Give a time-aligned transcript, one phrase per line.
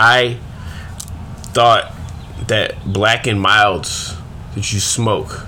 [0.00, 0.38] I
[1.52, 1.92] thought
[2.48, 4.16] that black and milds
[4.54, 5.46] that you smoke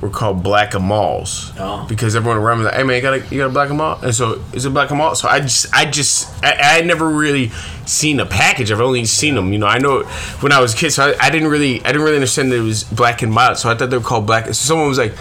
[0.00, 1.84] were called black and malls Oh.
[1.86, 3.68] because everyone around me was like, "Hey man, you got a you got a black
[3.68, 5.18] and malt?" And so is it black and malt?
[5.18, 7.50] So I just I just I, I had never really
[7.84, 8.70] seen a package.
[8.72, 9.52] I've only seen them.
[9.52, 10.04] You know, I know
[10.40, 12.56] when I was a kid, so I, I didn't really I didn't really understand that
[12.56, 13.58] it was black and mild.
[13.58, 14.46] So I thought they were called black.
[14.46, 15.12] So someone was like,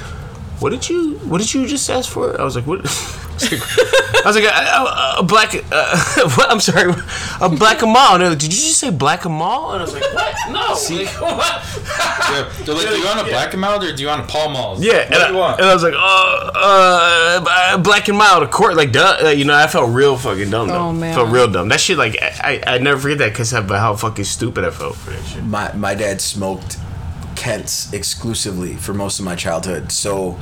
[0.61, 2.85] "What did you What did you just ask for?" I was like, "What?"
[3.43, 6.51] I was like, "A, a, a black uh, what?
[6.51, 6.93] I'm sorry,
[7.41, 9.81] a black and malt." And they're like, "Did you just say black and malt?" And
[9.81, 10.35] I was like, "What?
[10.51, 11.69] No." Like, what?
[12.29, 14.27] Yeah, they're like, do you want a black and mild or do you want a
[14.27, 14.83] Pall Malls?
[14.83, 15.59] Yeah, and what I, do you want?
[15.59, 18.75] and I was like, oh, uh, black and mild, of course.
[18.75, 20.67] Like, duh, uh, you know, I felt real fucking dumb.
[20.67, 20.75] Though.
[20.75, 21.13] Oh, man.
[21.15, 21.69] felt real dumb.
[21.69, 24.69] That shit, like, I, I, I never forget that because of how fucking stupid I
[24.71, 25.43] felt for that shit.
[25.43, 26.77] my my dad smoked
[27.35, 29.91] Kents exclusively for most of my childhood.
[29.91, 30.37] So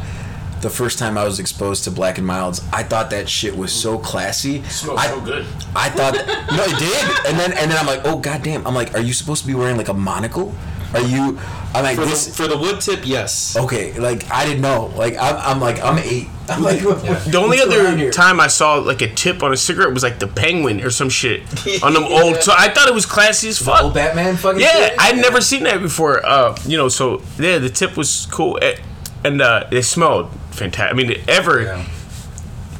[0.61, 3.71] the first time I was exposed to black and milds, I thought that shit was
[3.71, 4.63] so classy.
[4.63, 5.45] Smells I, so good.
[5.75, 8.65] I thought no, it did, and then and then I'm like, oh goddamn!
[8.67, 10.53] I'm like, are you supposed to be wearing like a monocle?
[10.93, 11.37] Are you?
[11.75, 12.35] I'm like For the, this.
[12.35, 13.57] for the wood tip, yes.
[13.57, 14.85] Okay, like I didn't know.
[14.95, 16.27] Like I'm, I'm like I'm eight.
[16.49, 19.51] I'm like The only what's going on other time I saw like a tip on
[19.51, 21.41] a cigarette was like the penguin or some shit
[21.83, 22.37] on them old.
[22.41, 23.83] So I thought it was classy as fuck.
[23.83, 24.93] old Batman fucking Yeah, shit?
[24.97, 26.25] I'd never seen that before.
[26.25, 28.57] Uh, you know, so yeah, the tip was cool,
[29.25, 30.93] and uh, it smelled fantastic.
[30.93, 31.85] I mean, ever Yeah.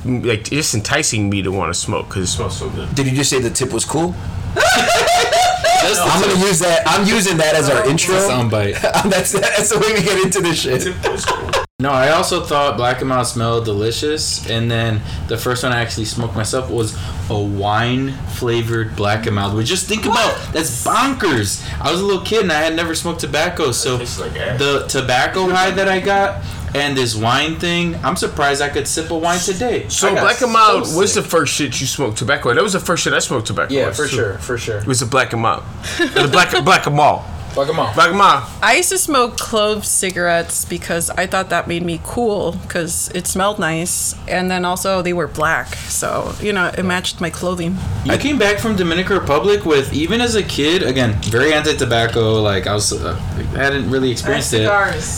[0.05, 2.93] like just enticing me to want to smoke because it smells so good.
[2.95, 4.15] Did you just say the tip was cool?
[4.55, 6.83] That's the I'm gonna use that.
[6.85, 8.15] I'm using that as our intro.
[8.15, 8.81] soundbite.
[9.09, 11.66] that's that's the way we get into this shit.
[11.79, 15.79] No, I also thought Black and Mild smelled delicious, and then the first one I
[15.79, 16.97] actually smoked myself was
[17.29, 19.55] a wine flavored Black and Mild.
[19.55, 21.63] Which just think about that's bonkers.
[21.79, 25.49] I was a little kid and I had never smoked tobacco, so like the tobacco
[25.49, 29.37] high that I got and this wine thing, I'm surprised I could sip a wine
[29.37, 29.87] today.
[29.87, 32.55] So black and mild so was the first shit you smoked tobacco.
[32.55, 33.71] That was the first shit I smoked tobacco.
[33.71, 34.15] yeah, for too.
[34.15, 34.79] sure, for sure.
[34.79, 35.61] It was the black and mild.
[35.99, 37.21] the black black and malt.
[37.57, 37.95] Black and Mild.
[37.95, 38.43] Black and mild.
[38.61, 43.25] I used to smoke clove cigarettes because I thought that made me cool because it
[43.25, 47.75] smelled nice, and then also they were black, so you know it matched my clothing.
[48.05, 52.67] I came back from Dominican Republic with even as a kid again very anti-tobacco like
[52.67, 53.19] I was uh,
[53.55, 54.69] I hadn't really experienced it.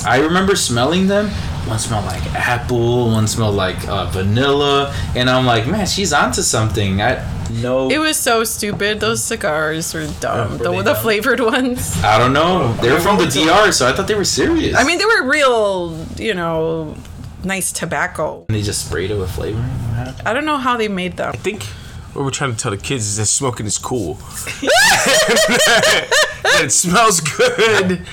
[0.06, 1.30] I remember smelling them.
[1.70, 6.42] One smelled like apple, one smelled like uh, vanilla, and I'm like, man, she's onto
[6.42, 7.00] something.
[7.00, 9.00] I no, It was so stupid.
[9.00, 10.58] Those cigars were dumb.
[10.58, 10.96] were the, the dumb?
[11.04, 11.96] flavored ones.
[12.04, 12.74] I don't know.
[12.82, 14.76] They were from the DR, so I thought they were serious.
[14.76, 16.96] I mean, they were real, you know,
[17.44, 18.46] nice tobacco.
[18.50, 19.66] And they just sprayed it with flavoring.
[20.26, 21.30] I don't know how they made them.
[21.34, 21.64] I think
[22.20, 24.16] what we're trying to tell the kids is that smoking is cool.
[26.44, 27.92] that it smells good.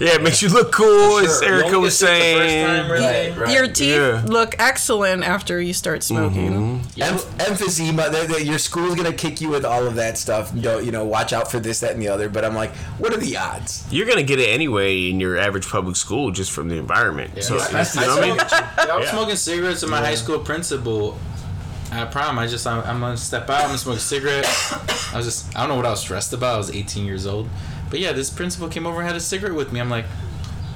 [0.00, 1.58] yeah, it makes you look cool, as Sure.
[1.58, 2.66] You Erica was get sick the first saying.
[2.66, 3.04] time, really.
[3.04, 3.54] Right, right.
[3.54, 4.24] Your teeth Yeah.
[4.26, 6.16] look excellent after you start mm-hmm.
[6.16, 6.80] smoking.
[7.02, 8.10] Em- emphysema.
[8.10, 10.58] that- that Your school's gonna kick you with all of that stuff.
[10.58, 11.04] Don't you know?
[11.04, 12.30] Watch out for this, that, and the other.
[12.30, 13.84] But I'm like, what are the odds?
[13.90, 17.42] You're gonna get it anyway in your average public school just from the environment.
[17.44, 18.90] So I, it's- you know what I mean?
[18.90, 21.18] I was smoking cigarettes with my high school principal.
[21.92, 23.60] At prom, I just I'm, I'm gonna step out.
[23.60, 24.46] I'm gonna smoke a cigarette.
[25.12, 26.54] I was just I don't know what I was stressed about.
[26.54, 27.48] I was 18 years old,
[27.90, 29.80] but yeah, this principal came over and had a cigarette with me.
[29.80, 30.06] I'm like,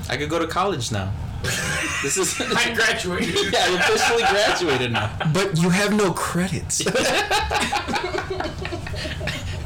[0.08, 1.12] I could go to college now.
[2.02, 3.34] This is I graduated.
[3.52, 5.10] yeah, I officially graduated now.
[5.34, 6.80] But you have no credits.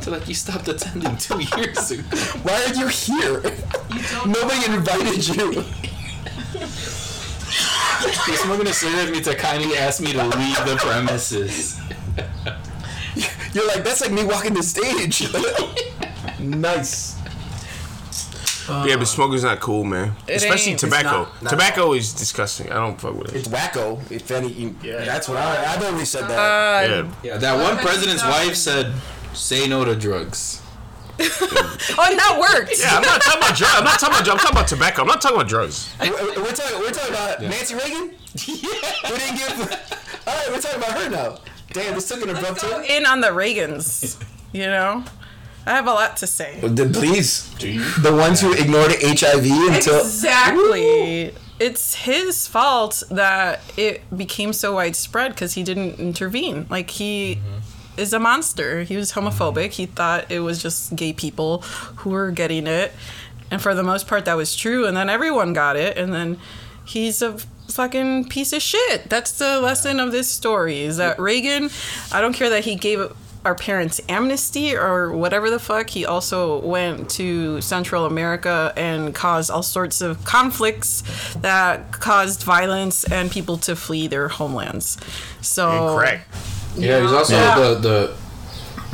[0.00, 2.03] So like you stopped attending two years ago.
[2.43, 3.41] Why are you here?
[4.26, 5.65] Nobody invited you.
[8.27, 11.79] You're smoking a cigarette with me to kindly ask me to leave the premises.
[13.53, 15.23] You're like, that's like me walking the stage.
[16.41, 17.17] nice.
[18.69, 20.17] yeah, but smoking's not cool, man.
[20.29, 20.81] Especially ain't.
[20.81, 21.25] tobacco.
[21.25, 22.73] Not- not tobacco is disgusting.
[22.73, 23.37] I don't fuck with it.
[23.37, 24.01] It's wacko.
[24.11, 25.75] If any, you- that's what I.
[25.75, 26.39] I've always said that.
[26.39, 27.11] Uh, Yeah.
[27.23, 28.93] Yeah, that one president's wife said,
[29.35, 30.61] "Say no to drugs."
[31.97, 32.78] Oh, and that worked.
[32.78, 33.75] Yeah, I'm not talking about drugs.
[33.76, 34.41] I'm not talking about drugs.
[34.41, 35.02] I'm talking about tobacco.
[35.02, 35.94] I'm not talking about drugs.
[36.00, 36.78] we're, we're talking.
[36.80, 38.14] We're talking about Nancy Reagan.
[38.34, 39.10] Yeah.
[39.10, 39.60] We didn't give.
[40.26, 41.38] All right, we're talking about her now.
[41.72, 42.84] Damn, this took an abrupt turn.
[42.84, 44.20] In on the Reagans,
[44.52, 45.05] you know?
[45.66, 46.61] I have a lot to say.
[46.62, 51.32] Then please, the ones who ignored HIV until Exactly.
[51.60, 56.67] It's his fault that it became so widespread because he didn't intervene.
[56.69, 57.58] Like, he mm-hmm.
[57.96, 58.82] Is a monster.
[58.82, 59.73] He was homophobic.
[59.73, 61.58] He thought it was just gay people
[61.99, 62.93] who were getting it.
[63.50, 64.87] And for the most part, that was true.
[64.87, 65.96] And then everyone got it.
[65.96, 66.38] And then
[66.85, 67.38] he's a
[67.69, 69.08] fucking piece of shit.
[69.08, 71.70] That's the lesson of this story is that Reagan,
[72.12, 73.12] I don't care that he gave
[73.44, 75.91] our parents amnesty or whatever the fuck.
[75.91, 81.02] He also went to Central America and caused all sorts of conflicts
[81.35, 84.96] that caused violence and people to flee their homelands.
[85.43, 86.26] So crack.
[86.76, 87.59] Yeah, he's also Yeah.
[87.59, 88.15] the the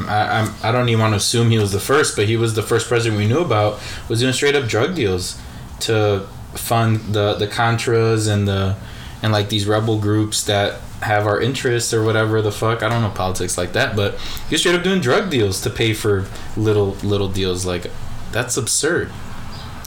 [0.08, 2.54] I, I'm, I don't even want to assume he was the first, but he was
[2.54, 3.78] the first president we knew about
[4.08, 5.38] was doing straight up drug deals
[5.80, 8.76] to fund the the Contras and the
[9.22, 12.82] and like these rebel groups that have our interests or whatever the fuck.
[12.82, 14.18] I don't know politics like that, but
[14.48, 16.26] he's straight up doing drug deals to pay for
[16.56, 17.66] little little deals.
[17.66, 17.90] Like
[18.32, 19.10] that's absurd.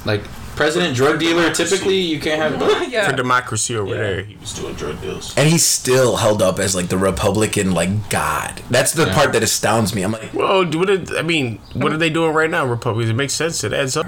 [0.06, 0.22] Like
[0.56, 2.60] president drug dealer, typically you can't have.
[2.84, 3.12] For yeah.
[3.12, 4.02] democracy over Yeah.
[4.02, 5.36] there, he was doing drug deals.
[5.38, 8.62] And he's still held up as like the Republican like god.
[8.70, 9.14] That's the Yeah.
[9.16, 10.04] part that astounds me.
[10.04, 12.66] I'm like, Well, do- what are, I mean, what um, are they doing right now,
[12.66, 13.10] Republicans?
[13.10, 13.64] It makes sense.
[13.64, 14.06] It adds up.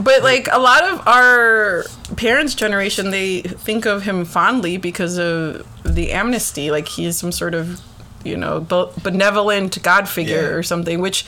[0.00, 1.84] But like a lot of our
[2.16, 6.70] parents' generation, they think of him fondly because of the amnesty.
[6.70, 7.80] Like he's some sort of,
[8.24, 10.48] you know, be- benevolent God figure Yeah.
[10.56, 11.24] or something, which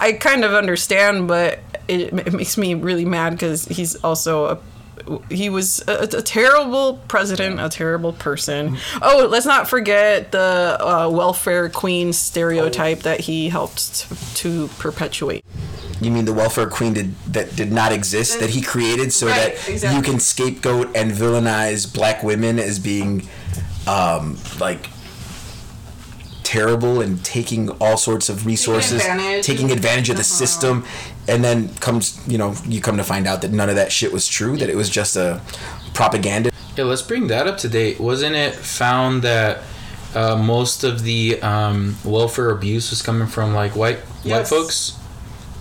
[0.00, 1.58] I kind of understand, but
[1.88, 4.58] it, it makes me really mad because he's also a.
[5.28, 8.78] He was a, a terrible president, a terrible person.
[9.02, 15.44] Oh, let's not forget the uh, welfare queen stereotype that he helped t- to perpetuate.
[16.00, 19.56] you mean the welfare queen did that did not exist that he created so Right,
[19.56, 19.96] that exactly.
[19.96, 23.28] you can scapegoat and villainize black women as being
[23.88, 24.88] um like
[26.42, 29.44] terrible and taking all sorts of resources advantage.
[29.44, 30.44] taking advantage of the Uh-huh.
[30.44, 30.84] system
[31.28, 34.12] and then comes you know you come to find out that none of that shit
[34.12, 35.40] was true that it was just a
[35.94, 38.00] propaganda Yeah, let's bring that up to date.
[38.00, 39.62] Wasn't it found that
[40.14, 44.98] uh, most of the um, welfare abuse was coming from like white white folks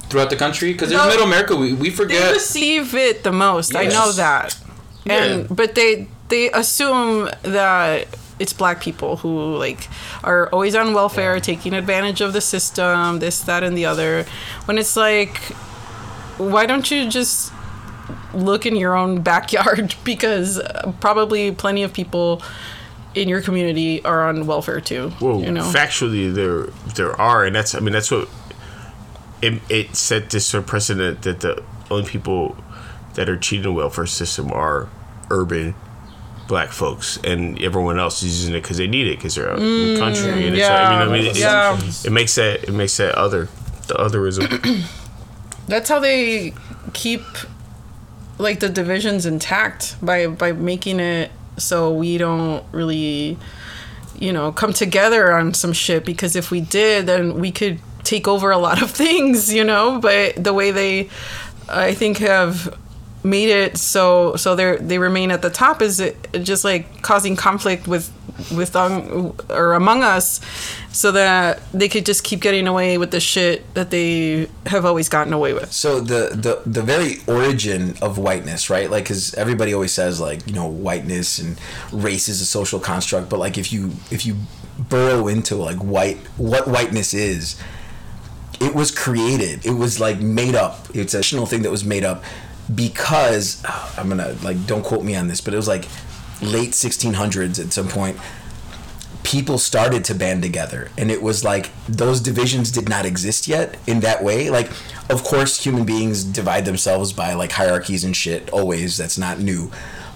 [0.10, 0.74] throughout the country?
[0.74, 3.75] Because in Middle America, we, we forget they receive it the most.
[3.75, 4.57] I know that,
[5.06, 5.48] and Yeah.
[5.50, 8.07] but they they assume that
[8.44, 9.88] it's black people who like
[10.22, 14.25] are always on welfare, taking advantage of the system, this, that, and the other.
[14.66, 15.38] When it's like,
[16.38, 17.54] why don't you just
[18.34, 19.95] look in your own backyard?
[20.04, 20.62] Because
[21.00, 22.42] probably plenty of people
[23.16, 25.13] in your community are on welfare too.
[25.22, 25.63] Well, you know.
[25.63, 26.66] factually, there
[26.96, 28.28] there are, and that's I mean that's what
[29.42, 32.57] it, it set this sort of precedent that the only people
[33.13, 34.89] that are cheating the welfare system are
[35.30, 35.75] urban
[36.54, 39.58] black folks, and everyone else is using it because they need it because they're out
[39.60, 40.30] in the country.
[40.48, 42.08] And it's like, I mean, I mean, it, Mm, yeah.
[42.08, 43.50] it makes that it makes that other
[43.88, 44.46] the otherism.
[45.68, 46.54] That's how they
[46.94, 47.24] keep
[48.38, 53.38] like the divisions intact by by making it so we don't really
[54.20, 58.28] you know come together on some shit because if we did then we could take
[58.28, 61.10] over a lot of things you know but the way they
[61.70, 62.78] i think have
[63.24, 66.04] made it so so they they remain at the top is
[66.42, 68.12] just like causing conflict with
[68.52, 70.42] with um, or among us
[70.92, 75.08] so that they could just keep getting away with the shit that they have always
[75.08, 78.90] gotten away with So the the the very origin of whiteness, right?
[78.90, 81.60] Like, because everybody always says like you know whiteness and
[81.92, 84.36] race is a social construct, but like if you if you
[84.78, 87.60] burrow into like white what whiteness is,
[88.60, 89.66] it was created.
[89.66, 90.88] It was like made up.
[90.94, 92.24] It's a fictional thing that was made up
[92.74, 95.86] because oh, I'm gonna like don't quote me on this, but it was like
[96.42, 98.18] late 1600s at some point
[99.24, 100.92] people started to band together.
[100.98, 104.50] And it was like those divisions did not exist yet in that way.
[104.50, 104.69] Like
[105.10, 109.71] of course human beings divide themselves by like hierarchies and shit always that's not new.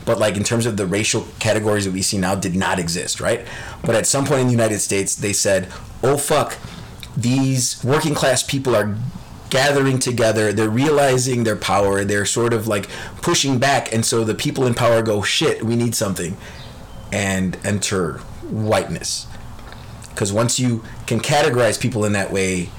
[0.06, 3.20] But like in terms of the racial categories that we see now did not exist
[3.20, 3.46] right?
[3.82, 5.68] But at some point in the united states they said
[6.04, 6.58] oh fuck
[7.16, 8.96] these working class people are
[9.50, 12.90] gathering together they're realizing their power they're sort of like
[13.22, 16.36] pushing back and so the people in power go shit we need something
[17.12, 19.28] and enter whiteness.
[20.10, 22.70] Because once you can categorize people in that way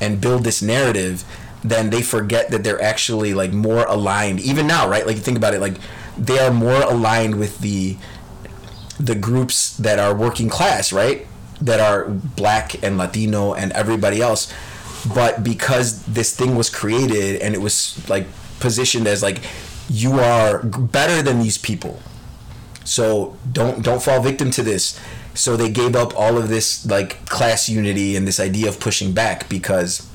[0.00, 1.24] and build this narrative,
[1.62, 4.40] then they forget that they're actually like more aligned.
[4.40, 5.06] Even now, right?
[5.06, 5.76] Like think about it, like
[6.16, 7.96] they are more aligned with the
[8.98, 11.26] the groups that are working class, right?
[11.60, 14.52] That are black and Latino and everybody else.
[15.14, 18.26] But because this thing was created and it was like
[18.60, 19.40] positioned as like
[19.88, 22.00] you are better than these people.
[22.84, 24.98] So don't don't fall victim to this.
[25.34, 29.12] So they gave up all of this like class unity and this idea of pushing
[29.12, 30.08] back because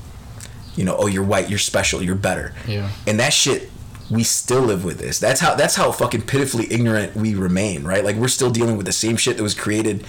[0.74, 2.54] you know oh you're white you're special you're better.
[2.66, 2.90] Yeah.
[3.06, 3.70] and that shit
[4.10, 5.18] we still live with this.
[5.18, 8.04] That's how that's how fucking pitifully ignorant we remain right?
[8.04, 10.04] Like we're still dealing with the same shit that was created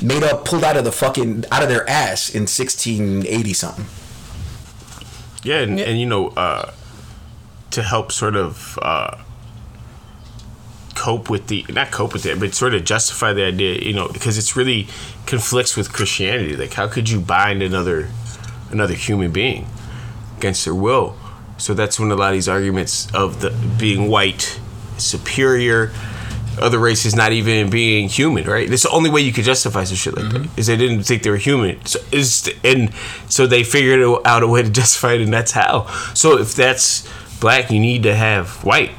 [0.00, 3.84] made up pulled out of the fucking out of their ass in 1680 something
[5.44, 5.86] Yeah, and, Yeah.
[5.86, 6.72] and you know, uh,
[7.70, 9.16] to help sort of uh,
[10.94, 14.08] cope with the not cope with it, but sort of justify the idea, you know,
[14.08, 14.86] because it's really
[15.26, 16.54] conflicts with Christianity.
[16.56, 18.08] Like, how could you bind another
[18.70, 19.66] another human being
[20.38, 21.16] against their will?
[21.58, 24.60] So that's when a lot of these arguments of the being white
[24.98, 25.92] superior
[26.62, 28.68] other races not even being human, right?
[28.68, 30.58] That's the only way you could justify some shit like that mm-hmm.
[30.58, 31.84] is they didn't think they were human.
[31.84, 32.92] So is and
[33.28, 35.86] so they figured out a way to justify it, and that's how.
[36.14, 37.08] So if that's
[37.40, 38.92] black, you need to have white.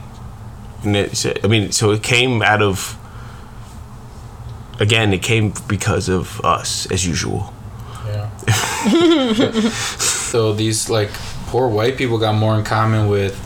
[0.83, 2.97] And it's, I mean, so it came out of.
[4.79, 7.53] Again, it came because of us, as usual.
[8.05, 8.29] Yeah.
[9.69, 11.11] so these like
[11.47, 13.39] poor white people got more in common with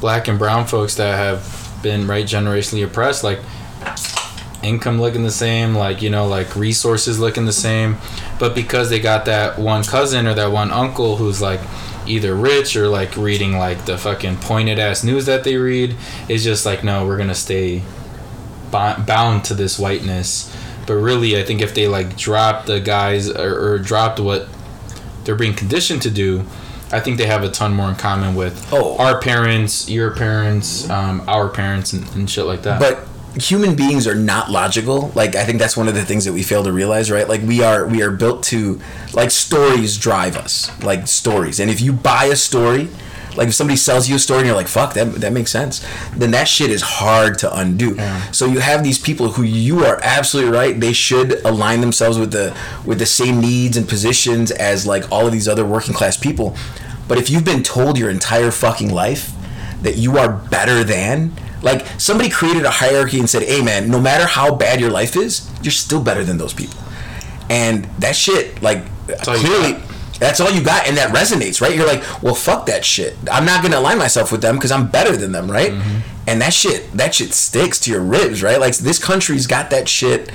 [0.00, 3.24] black and brown folks that have been right generationally oppressed.
[3.24, 3.40] Like
[4.62, 7.96] income looking the same, like you know, like resources looking the same,
[8.38, 11.60] but because they got that one cousin or that one uncle who's like
[12.06, 15.94] either rich or like reading like the fucking pointed ass news that they read,
[16.28, 17.82] it's just like no, we're gonna stay
[18.70, 20.54] bound to this whiteness.
[20.86, 24.48] But really, I think if they like dropped the guys or, or dropped what
[25.24, 26.44] they're being conditioned to do,
[26.90, 28.96] I think they have a ton more in common with Oh.
[28.96, 32.80] our parents, your parents, um, our parents, and, and shit like that.
[32.80, 33.06] but
[33.40, 35.10] human beings are not logical.
[35.14, 37.28] Like i think that's one of the things that we fail to realize right?
[37.28, 38.80] Like we are we are built to
[39.12, 40.70] like stories drive us.
[40.82, 41.60] Like stories.
[41.60, 42.88] And if you buy a story
[43.36, 45.86] like if somebody sells you a story and you're like fuck that that makes sense
[46.16, 47.96] then that shit is hard to undo.
[48.32, 52.32] So you have these people who you are absolutely right they should align themselves with
[52.32, 56.16] the with the same needs and positions as like all of these other working class
[56.16, 56.56] people.
[57.06, 59.32] But if you've been told your entire fucking life
[59.82, 64.00] that you are better than like somebody created a hierarchy and said hey man no
[64.00, 66.78] matter how bad your life is you're still better than those people.
[67.50, 69.82] And that shit like you clearly
[70.18, 71.74] that's all you got and that resonates right?
[71.74, 73.16] You're like well fuck that shit.
[73.30, 75.72] I'm not gonna align myself with them because i'm better than them right?
[75.72, 75.98] Mm-hmm.
[76.28, 78.60] and that shit that shit sticks to your ribs right?
[78.60, 80.30] Like this country's got that shit.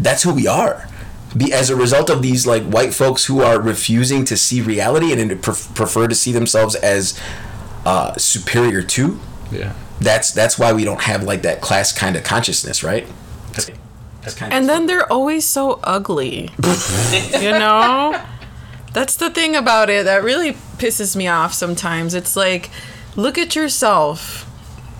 [0.00, 0.88] That's who we are.
[1.36, 5.12] Be as a result of these like white folks who are refusing to see reality
[5.12, 7.18] and pref- prefer to see themselves as
[7.84, 9.18] uh, superior to
[9.50, 9.72] yeah.
[10.00, 13.06] That's that's why we don't have like that class kind of consciousness right
[14.22, 16.50] that's kind And then they're always so ugly.
[17.40, 18.20] you know?
[18.92, 22.14] That's the thing about it that really pisses me off sometimes.
[22.14, 22.68] It's like,
[23.16, 24.44] look at yourself.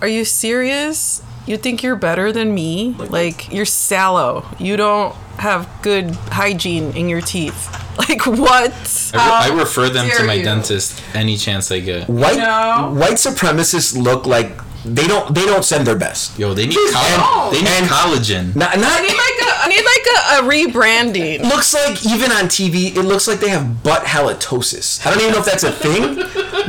[0.01, 1.21] Are you serious?
[1.45, 2.93] You think you're better than me?
[2.97, 4.45] Like, you're sallow.
[4.57, 7.67] You don't have good hygiene in your teeth.
[7.99, 9.11] Like, what?
[9.13, 10.43] I, re- I refer them to my you?
[10.45, 12.07] dentist any chance I get.
[12.07, 12.93] white No.
[12.97, 17.21] white supremacists look like they don't they don't send their best Yo, they need And-
[17.21, 18.55] coll- they need and- collagen.
[18.55, 21.41] not, I need like a, I need like a, a rebranding.
[21.49, 25.05] looks like even on TV, it looks like they have butt halitosis.
[25.05, 26.15] I don't even know if that's a thing,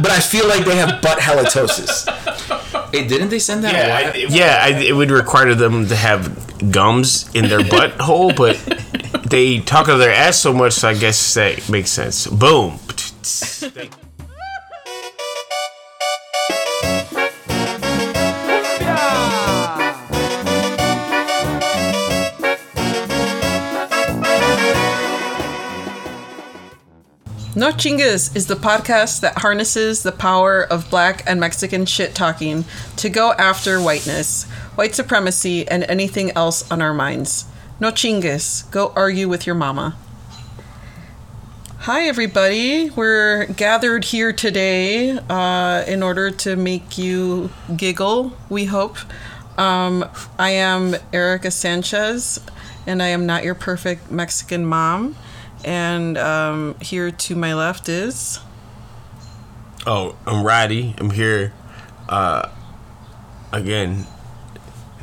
[0.03, 2.09] but I feel like they have butt halitosis.
[2.93, 3.75] Hey, didn't they send that?
[3.75, 4.61] a Yeah, while- I, yeah.
[4.63, 8.57] I, it would require them to have gums in their butthole, but
[9.31, 10.73] they talk out of their ass so much.
[10.73, 12.27] So I guess that makes sense.
[12.27, 12.79] Boom.
[27.57, 32.65] No Chingues is the podcast that harnesses the power of black and Mexican shit talking
[32.95, 34.45] to go after whiteness,
[34.77, 37.47] white supremacy, and anything else on our minds.
[37.81, 39.97] No Chingues, go argue with your mama.
[41.79, 42.91] Hi, everybody.
[42.91, 48.97] We're gathered here today uh, in order to make you giggle, we hope.
[49.59, 52.39] Um, I am Erica Sanchez,
[52.87, 55.17] and I am not your perfect Mexican mom.
[55.65, 58.41] And um, here to my left is.
[59.87, 60.95] Oh, I'm Roddy.
[60.99, 61.53] I'm here.
[62.09, 62.49] Uh,
[63.53, 64.07] again,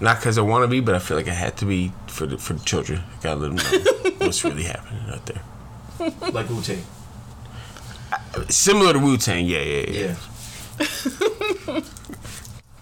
[0.01, 2.25] not because I want to be, but I feel like I had to be for
[2.25, 3.03] the for the children.
[3.21, 5.41] Gotta let them know what's really happening out there.
[6.31, 6.83] Like Wu Tang.
[8.49, 10.15] Similar to Wu Tang, yeah, yeah, yeah.
[10.79, 11.81] Yeah.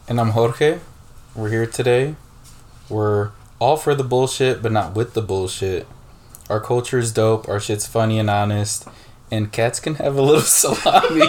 [0.08, 0.78] And I'm Jorge.
[1.34, 2.16] We're here today.
[2.90, 3.32] We're
[3.66, 5.88] all for the bullshit, but not with the bullshit.
[6.52, 7.50] Our culture is dope.
[7.50, 8.88] Our shit's funny and honest.
[9.32, 11.26] And cats can have a little salami.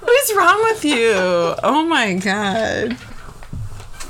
[0.00, 1.12] What is wrong with you?
[1.62, 2.96] Oh my god.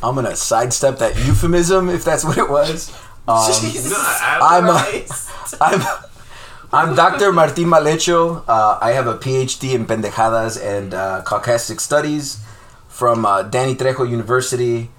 [0.05, 2.95] I'm gonna sidestep that euphemism if that's what it was.
[3.27, 3.51] Um,
[4.41, 4.85] I'm, uh,
[5.61, 5.83] I'm,
[6.73, 7.33] I'm Dr.
[7.33, 8.45] Martin Malecho.
[8.47, 12.39] Uh, I have a PhD in pendejadas and uh, Caucasic studies
[12.87, 14.91] from uh, Danny Trejo University.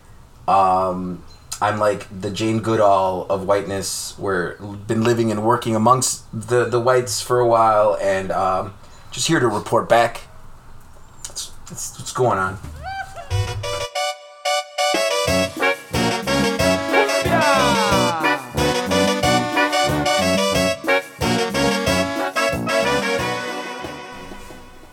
[0.47, 1.23] Um,
[1.61, 4.17] I'm like the Jane Goodall of whiteness.
[4.17, 8.73] We're been living and working amongst the, the whites for a while, and um,
[9.11, 10.21] just here to report back.
[11.27, 12.59] That's, what's going on.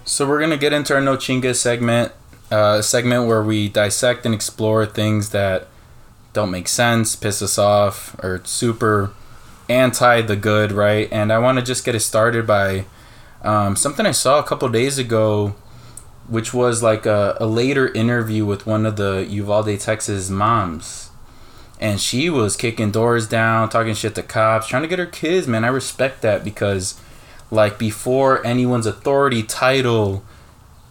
[0.05, 2.13] so we're gonna get into our No Chinga segment.
[2.55, 5.67] Uh, a segment where we dissect and explore things that
[6.33, 9.13] don't make sense, piss us off, or super
[9.69, 11.09] anti the good, right?
[11.11, 12.85] And I want to just get it started by
[13.43, 15.57] um, something I saw a couple days ago,
[16.29, 21.11] which was like a, a later interview with one of the Uvalde, Texas moms.
[21.81, 25.49] And she was kicking doors down, talking shit to cops, trying to get her kids,
[25.49, 25.65] man.
[25.65, 27.01] I respect that because,
[27.51, 30.23] like, before anyone's authority, title,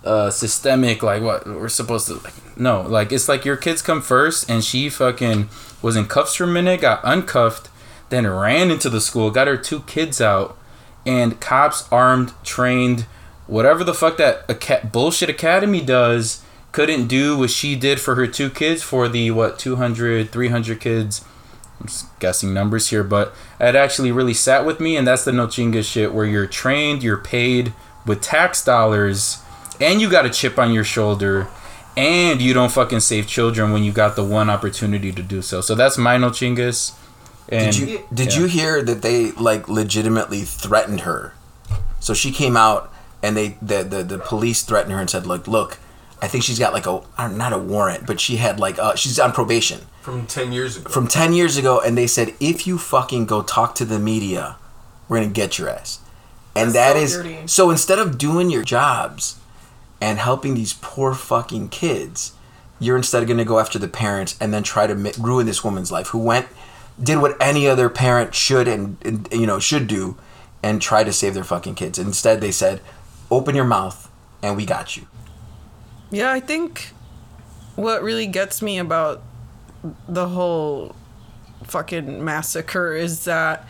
[0.04, 4.02] uh, systemic, like, what we're supposed to, like, no, like, it's like your kids come
[4.02, 5.50] first, and she fucking
[5.82, 7.70] was in cuffs for a minute, got uncuffed,
[8.10, 10.58] then ran into the school, got her two kids out,
[11.06, 13.06] and cops armed, trained,
[13.48, 18.50] whatever the fuck that bullshit academy does couldn't do what she did for her two
[18.50, 21.24] kids for the what 200 300 kids.
[21.80, 25.32] I'm just guessing numbers here but it actually really sat with me and that's the
[25.32, 27.74] no chinga shit where you're trained you're paid
[28.06, 29.43] with tax dollars
[29.84, 31.48] and you got a chip on your shoulder
[31.96, 35.62] and you don't fucking save children when you got the one opportunity to do so
[35.62, 36.94] so that's my no chingues
[37.50, 38.40] and Did you did yeah.
[38.40, 41.34] you hear that they like legitimately threatened her?
[42.00, 45.46] So she came out and they the the, the police threatened her and said, "Look,
[45.46, 45.78] look,
[46.22, 48.96] I think she's got like a uh, not a warrant, but she had like uh,
[48.96, 50.90] she's on probation From ten years ago.
[50.90, 54.56] from 10 years ago and they said if you fucking go talk to the media,
[55.10, 56.00] we're going to get your ass."
[56.56, 57.38] And That's that so is dirty.
[57.48, 59.36] so instead of doing your jobs
[60.04, 62.34] and helping these poor fucking kids,
[62.78, 65.64] you're instead going to go after the parents and then try to mi- ruin this
[65.64, 66.46] woman's life who went
[67.02, 70.18] did what any other parent should and, and you know should do
[70.62, 71.98] and try to save their fucking kids.
[71.98, 72.82] Instead they said,
[73.32, 74.12] "Open your mouth
[74.44, 75.08] and we got you."
[76.12, 76.92] Yeah, I think
[77.76, 79.24] what really gets me about
[80.10, 80.98] the whole
[81.64, 83.66] fucking massacre is that,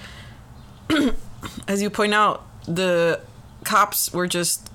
[1.67, 3.21] as you point out, the
[3.63, 4.72] cops were just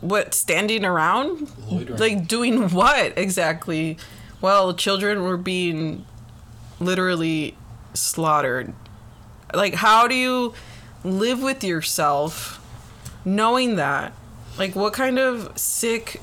[0.00, 1.98] what standing around, Loitering.
[1.98, 3.96] like doing what exactly?
[4.40, 6.04] Well, children were being
[6.78, 7.56] literally
[7.94, 8.72] slaughtered.
[9.52, 10.54] Like, how do you
[11.04, 12.58] live with yourself
[13.24, 14.12] knowing that?
[14.58, 16.20] Like, what kind of sick,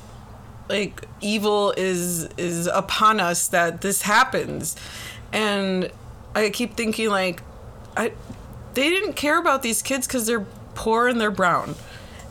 [0.68, 4.76] like, evil is is upon us that this happens?
[5.32, 5.90] And
[6.34, 7.42] I keep thinking, like,
[7.96, 8.12] I
[8.74, 11.74] they didn't care about these kids because they're poor and they're brown,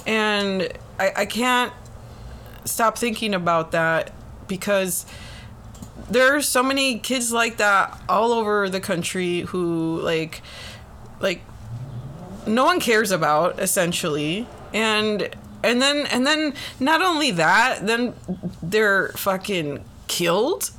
[0.06, 1.74] and I I can't
[2.66, 4.12] stop thinking about that
[4.48, 5.06] because
[6.10, 10.42] there are so many kids like that all over the country who like
[11.20, 11.42] like
[12.46, 14.48] no one cares about essentially.
[14.74, 15.30] And
[15.64, 18.14] and then and then not only that then
[18.62, 20.72] they're fucking killed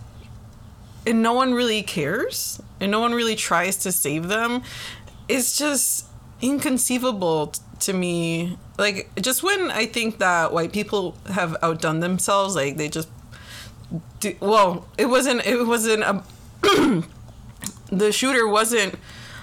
[1.06, 4.62] and no one really cares and no one really tries to save them.
[5.28, 6.06] It's just
[6.40, 12.76] inconceivable to me like just when i think that white people have outdone themselves like
[12.76, 13.08] they just
[14.20, 16.22] do, well it wasn't it wasn't a
[17.90, 18.94] the shooter wasn't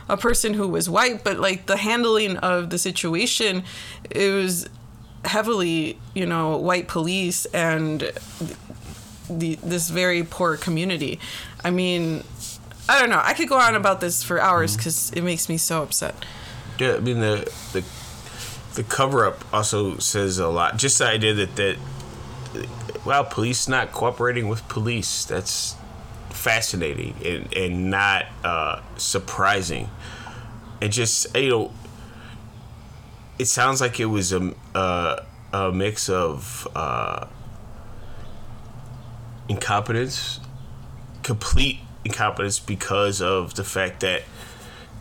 [0.07, 3.63] a person who was white but like the handling of the situation
[4.09, 4.69] it was
[5.25, 8.11] heavily you know white police and
[9.29, 11.19] the this very poor community.
[11.63, 12.23] I mean
[12.87, 13.21] i don't know.
[13.23, 14.79] I could go on about this for hours mm-hmm.
[14.79, 16.15] because it makes me so upset.
[16.79, 17.83] Yeah, I mean the the
[18.75, 20.77] the cover up also says a lot.
[20.77, 21.77] Just the idea that that
[23.05, 25.25] wow, police not cooperating with police.
[25.25, 25.75] That's
[26.29, 29.89] fascinating and and not uh, surprising.
[30.81, 31.71] It just you know,
[33.39, 37.27] it sounds like it was a a, a mix of uh,
[39.47, 40.39] incompetence,
[41.23, 44.23] complete incompetence because of the fact that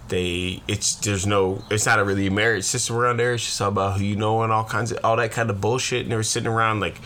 [0.09, 3.35] they it's there's no it's not a really marriage system around there.
[3.35, 5.61] It's just all about who you know and all kinds of all that kind of
[5.61, 6.03] bullshit.
[6.03, 6.99] And they were sitting around like,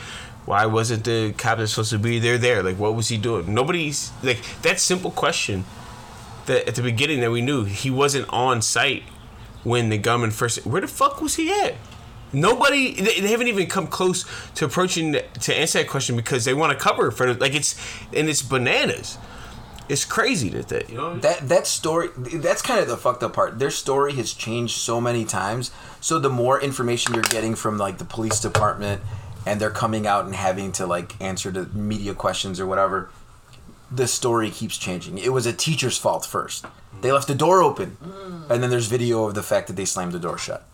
[0.44, 2.38] why wasn't the captain supposed to be there?
[2.38, 3.54] There, like, what was he doing?
[3.54, 5.64] Nobody's like that simple question.
[6.46, 9.02] That at the beginning that we knew he wasn't on site
[9.64, 10.64] when the gunman first.
[10.66, 11.74] Where the fuck was he at?
[12.32, 12.94] Nobody.
[12.94, 16.78] They, haven't even come close to approaching to answer that question because they want to
[16.78, 17.76] cover for like it's
[18.12, 19.18] and it's bananas.
[19.88, 21.18] It's crazy that that you know.
[21.18, 23.58] that that story that's kind of the fucked up part.
[23.58, 25.70] Their story has changed so many times.
[26.00, 29.00] So the more information you're getting from like the police department
[29.46, 33.10] and they're coming out and having to like answer the media questions or whatever
[33.90, 35.18] the story keeps changing.
[35.18, 36.66] It was a teacher's fault first.
[37.00, 38.50] They left the door open mm.
[38.50, 40.66] and then there's video of the fact that they slammed the door shut.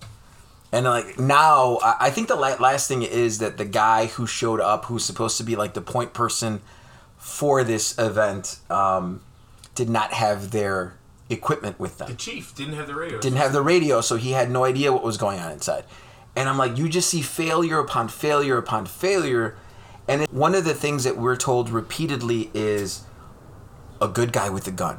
[0.73, 4.61] And like now i I think the last thing is that the guy who showed
[4.61, 6.61] up who's supposed to be like the point person
[7.25, 9.23] for this event um,
[9.75, 10.95] did not have their
[11.31, 13.19] equipment with them The chief didn't have the radio.
[13.19, 15.85] didn't have the radio, so he had no idea what was going on inside.
[16.37, 19.57] And I'm like, you just see failure upon failure upon failure,
[20.07, 23.05] And it, one of the things that we're told repeatedly is
[24.03, 24.99] a good guy with a gun.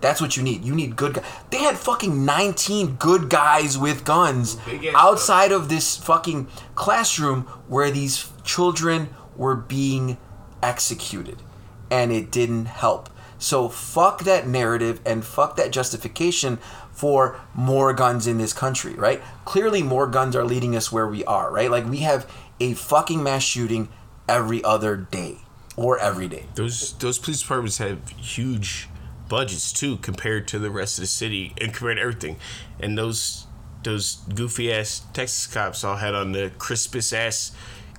[0.00, 0.64] That's what you need.
[0.64, 1.24] You need good guys.
[1.50, 4.56] They had fucking 19 good guys with guns
[4.94, 10.16] outside of this fucking classroom where these children were being
[10.62, 11.42] executed.
[11.90, 13.10] And it didn't help.
[13.38, 16.58] So fuck that narrative and fuck that justification
[16.92, 19.22] for more guns in this country, right?
[19.44, 21.70] Clearly more guns are leading us where we are, right?
[21.70, 23.88] Like we have a fucking mass shooting
[24.28, 25.38] every other day
[25.76, 26.46] or every day.
[26.54, 28.88] Those those police departments have huge
[29.28, 32.36] budgets too compared to the rest of the city and compared to everything.
[32.80, 33.46] And those
[33.82, 37.52] those goofy ass Texas cops all had on the crispest ass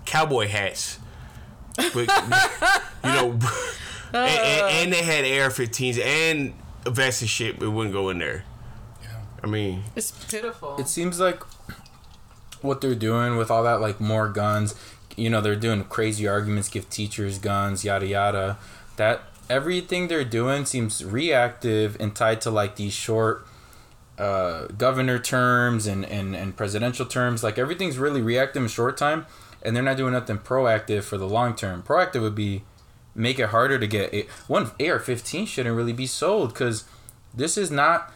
[0.06, 1.00] cowboy hats.
[1.78, 1.96] But,
[3.04, 3.30] you know,
[4.14, 6.54] and, and, and they had AR-15s and
[6.86, 8.44] vests and shit, but wouldn't go in there.
[9.02, 9.10] Yeah.
[9.44, 10.76] I mean, It's pitiful.
[10.78, 11.42] It seems like
[12.62, 14.76] what they're doing with all that, like more guns.
[15.16, 18.58] You know, they're doing crazy arguments, give teachers guns, yada yada.
[18.98, 23.46] That everything they're doing seems reactive and tied to like these short
[24.18, 27.44] uh, governor terms and, and, and presidential terms.
[27.44, 29.26] Like everything's really reactive in short time,
[29.64, 31.84] and they're not doing nothing proactive for the long term.
[31.84, 32.64] Proactive would be
[33.16, 36.86] make it harder to get a, one AR-15 shouldn't really be sold because
[37.34, 38.14] this is not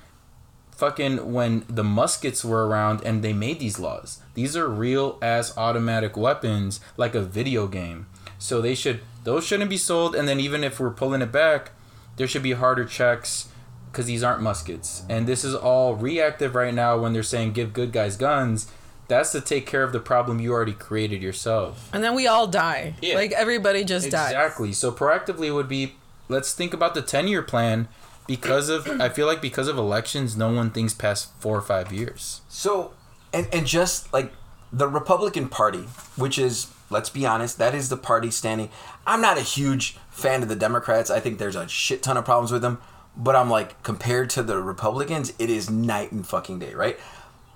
[0.82, 4.20] fucking when the muskets were around and they made these laws.
[4.34, 8.08] These are real ass automatic weapons like a video game.
[8.40, 11.72] So they should those shouldn't be sold and then even if we're pulling it back,
[12.18, 13.50] there should be harder checks
[13.92, 15.04] cuz these aren't muskets.
[15.10, 18.68] And this is all reactive right now when they're saying give good guys guns.
[19.12, 21.90] That's to take care of the problem you already created yourself.
[21.92, 22.96] and then we all die.
[23.02, 23.16] Yeah.
[23.16, 24.32] Like everybody just dies.
[24.32, 24.72] Exactly.
[24.72, 25.96] So proactively would be
[26.30, 27.90] let's think about the 10 year plan
[28.26, 31.92] because of I feel like because of elections no one thinks past 4 or 5
[31.92, 32.40] years.
[32.48, 32.94] So,
[33.34, 34.32] and and just like
[34.72, 38.70] the Republican Party, which is let's be honest, that is the party standing.
[39.06, 41.10] I'm not a huge fan of the Democrats.
[41.10, 42.80] I think there's a shit ton of problems with them,
[43.18, 46.98] but I'm like compared to the Republicans, it is night and fucking day, right?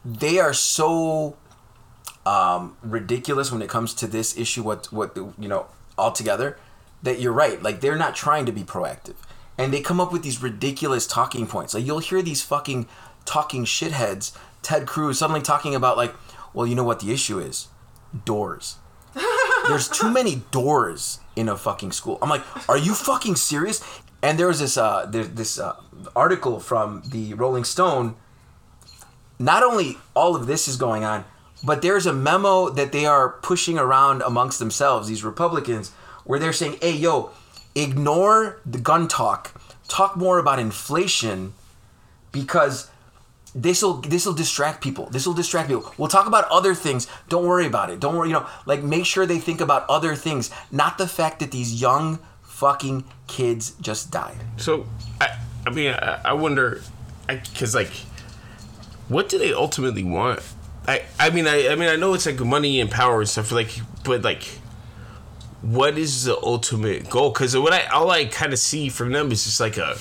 [0.04, 1.38] They are so
[2.26, 4.64] um, ridiculous when it comes to this issue.
[4.64, 6.58] What what you know altogether
[7.04, 7.62] that you're right.
[7.62, 9.16] Like they're not trying to be proactive,
[9.58, 11.74] and they come up with these ridiculous talking points.
[11.74, 12.88] Like you'll hear these fucking
[13.26, 14.36] talking shitheads.
[14.62, 16.14] Ted Cruz suddenly talking about like,
[16.54, 17.68] well, you know what the issue is?
[18.26, 18.78] Doors.
[19.68, 22.18] There's too many doors in a fucking school.
[22.22, 23.84] I'm like, are you fucking serious?
[24.22, 25.76] And there was this uh, there's this uh,
[26.16, 28.16] article from the Rolling Stone
[29.40, 31.26] not only all of this is going on,
[31.66, 35.92] but there's a memo that they are pushing around amongst themselves, these Republicans,
[36.24, 37.32] where they're saying, hey, yo,
[37.74, 39.60] ignore the gun talk.
[39.88, 41.54] Talk more about inflation
[42.32, 42.90] because
[43.54, 45.08] this'll this'll distract people.
[45.08, 45.94] This'll distract people.
[45.98, 47.08] We'll talk about other things.
[47.30, 48.00] Don't worry about it.
[48.00, 51.40] Don't worry, you know, like make sure they think about other things, not the fact
[51.40, 54.38] that these young fucking kids just died.
[54.58, 54.86] So,
[55.22, 56.82] I, I mean, I, I wonder,
[57.28, 57.92] because like,
[59.08, 60.42] what do they ultimately want?
[60.88, 63.52] I, I mean, I, I mean, I know it's like money and power and stuff,
[63.52, 64.44] like, but like,
[65.62, 67.32] what is the ultimate goal?
[67.32, 69.98] Because what I all I kind of see from them is just like a,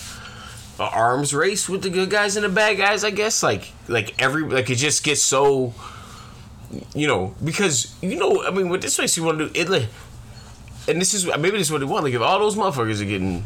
[0.78, 3.02] a arms race with the good guys and the bad guys.
[3.02, 5.72] I guess like like every like it just gets so,
[6.94, 9.70] you know, because you know, I mean, what this makes you want to do it
[9.70, 9.88] like,
[10.86, 12.04] and this is maybe this is what they want.
[12.04, 13.44] Like if all those motherfuckers are getting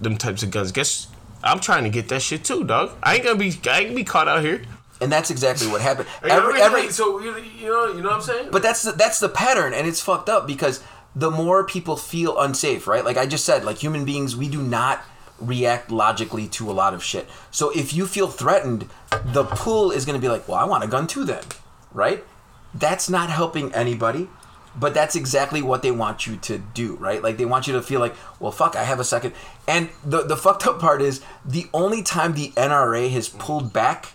[0.00, 1.06] them types of guns, guess
[1.44, 2.96] I'm trying to get that shit too, dog.
[3.00, 4.62] I ain't gonna be I ain't gonna be caught out here.
[5.04, 6.08] And that's exactly what happened.
[6.22, 8.48] You know what I Every, every, so you, you know you know what I'm saying?
[8.50, 10.82] But that's the, that's the pattern, and it's fucked up because
[11.14, 13.04] the more people feel unsafe, right?
[13.04, 15.02] Like I just said, like human beings, we do not
[15.38, 17.28] react logically to a lot of shit.
[17.50, 18.88] So if you feel threatened,
[19.24, 21.44] the pull is going to be like, well, I want a gun too, then,
[21.92, 22.24] right?
[22.72, 24.28] That's not helping anybody.
[24.76, 27.22] But that's exactly what they want you to do, right?
[27.22, 29.32] Like they want you to feel like, well, fuck, I have a second.
[29.68, 34.13] And the the fucked up part is the only time the NRA has pulled back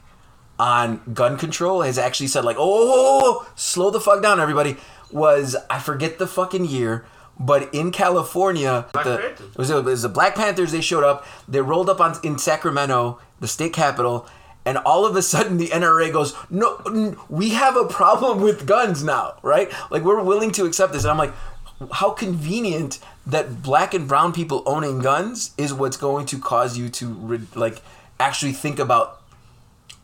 [0.60, 4.78] on gun control has actually said like, oh, oh, "Oh, slow the fuck down, everybody."
[5.12, 7.06] Was I forget the fucking year,
[7.40, 10.72] but in California, the, it was, it was the Black Panthers.
[10.72, 11.26] They showed up.
[11.48, 14.28] They rolled up on in Sacramento, the state capital,
[14.66, 19.04] and all of a sudden the NRA goes, "No, we have a problem with guns
[19.04, 19.72] now, right?
[19.90, 21.34] Like we're willing to accept this." And I'm like,
[21.94, 26.90] how convenient that black and brown people owning guns is what's going to cause you
[26.90, 27.82] to re- like
[28.20, 29.19] actually think about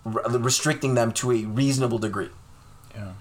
[0.05, 2.29] restricting them to a reasonable degree.
[2.93, 3.13] Yeah.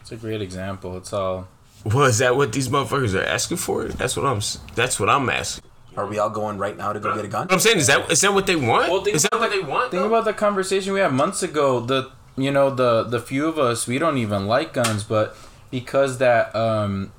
[0.00, 0.96] It's a great example.
[0.96, 1.48] It's all
[1.84, 3.84] well, is that what these motherfuckers are asking for?
[3.84, 4.40] That's what I'm.
[4.74, 5.70] That's what I'm asking.
[5.96, 7.42] Are we all going right now to go get a gun?
[7.42, 8.90] What I'm saying is that is that what they want?
[8.90, 9.90] Well, think is that what they want?
[9.90, 10.08] Think though?
[10.08, 11.80] about the conversation we had months ago.
[11.80, 15.36] The you know the the few of us we don't even like guns, but
[15.70, 17.12] because that um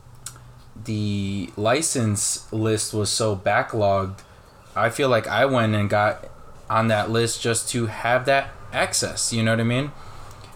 [0.84, 4.20] the license list was so backlogged,
[4.76, 6.28] I feel like I went and got
[6.70, 9.32] on that list just to have that access.
[9.34, 9.92] You know what I mean?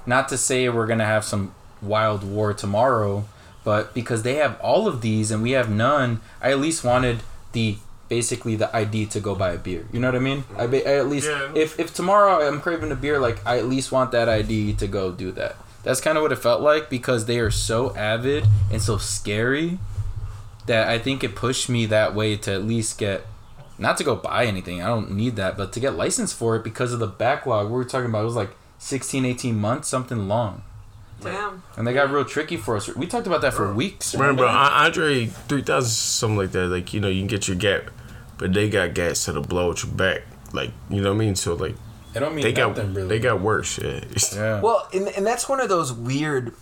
[0.06, 3.26] Not to say we're gonna have some wild war tomorrow,
[3.64, 7.20] but because they have all of these and we have none, I at least wanted
[7.54, 7.78] the
[8.10, 9.86] basically the ID to go buy a beer.
[9.94, 10.44] You know what I mean?
[10.58, 11.52] I, ba- I at least Yeah.
[11.56, 14.88] if if tomorrow I'm craving a beer, like I at least want that ID to
[14.88, 15.56] go do that.
[15.84, 19.80] That's kind of what it felt like because they are so avid and so scary
[20.66, 23.26] that I think it pushed me that way to at least get
[23.80, 24.82] not to go buy anything.
[24.82, 27.74] I don't need that, but to get licensed for it because of the backlog we
[27.74, 28.22] were talking about.
[28.22, 30.64] It was like 16, 18 months, something long.
[31.22, 31.64] Damn.
[31.76, 32.94] And they got real tricky for us.
[32.96, 34.14] We talked about that for weeks.
[34.14, 34.60] Remember, remember?
[34.60, 36.68] An- Andre three thousand something like that.
[36.68, 37.92] Like you know, you can get your gap,
[38.38, 40.22] but they got gas that'll blow at your back.
[40.54, 41.36] Like you know what I mean.
[41.36, 41.76] So like
[42.16, 43.08] I don't mean they got really.
[43.08, 43.78] they got worse.
[43.80, 44.00] Yeah.
[44.34, 44.62] yeah.
[44.62, 46.54] Well, and, and that's one of those weird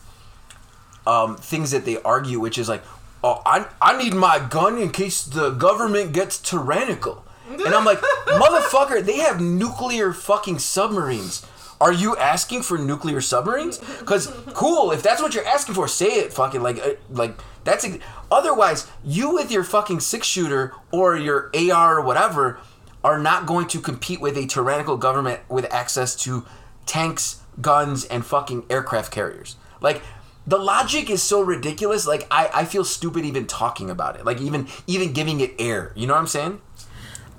[1.06, 2.84] um, things that they argue, which is like,
[3.23, 7.23] oh, I, I need my gun in case the government gets tyrannical.
[7.49, 11.45] And I'm like, motherfucker, they have nuclear fucking submarines.
[11.80, 13.77] Are you asking for nuclear submarines?
[13.77, 16.34] Because cool, if that's what you're asking for, say it.
[16.34, 17.86] Fucking like, uh, like that's.
[17.86, 22.60] ex- Otherwise, you with your fucking six shooter or your AR or whatever
[23.03, 26.45] are not going to compete with a tyrannical government with access to
[26.86, 29.56] tanks, guns, and fucking aircraft carriers.
[29.80, 30.01] Like
[30.47, 32.07] the logic is so ridiculous.
[32.07, 34.25] Like I, I feel stupid even talking about it.
[34.25, 35.91] Like even even giving it air.
[35.95, 36.62] You know what I'm saying?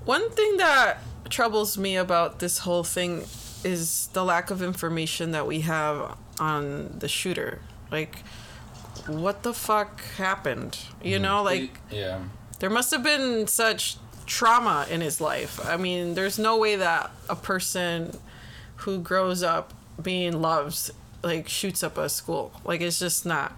[0.04, 0.98] One thing that
[1.30, 3.24] troubles me about this whole thing
[3.64, 7.60] is the lack of information that we have on the shooter.
[7.90, 8.18] Like,
[9.06, 10.78] what the fuck happened?
[11.02, 11.22] You mm-hmm.
[11.22, 12.20] know, like yeah.
[12.60, 15.64] there must have been such trauma in his life.
[15.66, 18.18] I mean, there's no way that a person
[18.76, 20.92] who grows up being loved
[21.22, 22.52] like shoots up a school.
[22.64, 23.52] Like it's just not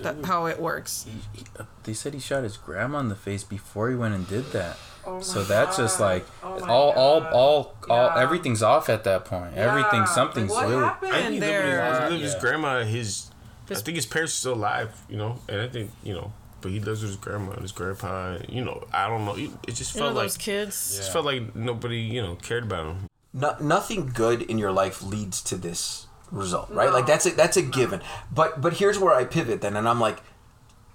[0.00, 1.06] that how it works.
[1.34, 4.14] He, he, uh, they said he shot his grandma in the face before he went
[4.14, 4.76] and did that.
[5.06, 8.22] Oh so my that's just like Oh all, all, all, all, Yeah.
[8.22, 9.54] everything's off at that point.
[9.56, 10.84] Everything, something's like, what really.
[10.84, 11.72] happened I think lived his, there?
[11.94, 12.82] he lived with his grandma.
[12.84, 13.30] His,
[13.68, 14.90] His- I think his parents are still alive.
[15.08, 17.72] You know, and I think you know, but he lives with his grandma and his
[17.72, 18.34] grandpa.
[18.34, 19.34] and, You know, I don't know.
[19.36, 20.92] It it just You know felt like kids.
[20.94, 23.06] it just felt like nobody you know cared about him.
[23.32, 26.92] no, nothing good in your life leads to this result, right?
[26.92, 28.00] Like that's a, that's a given.
[28.32, 30.18] But but here's where I pivot then, and I'm like,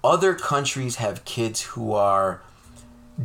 [0.02, 2.42] other countries have kids who are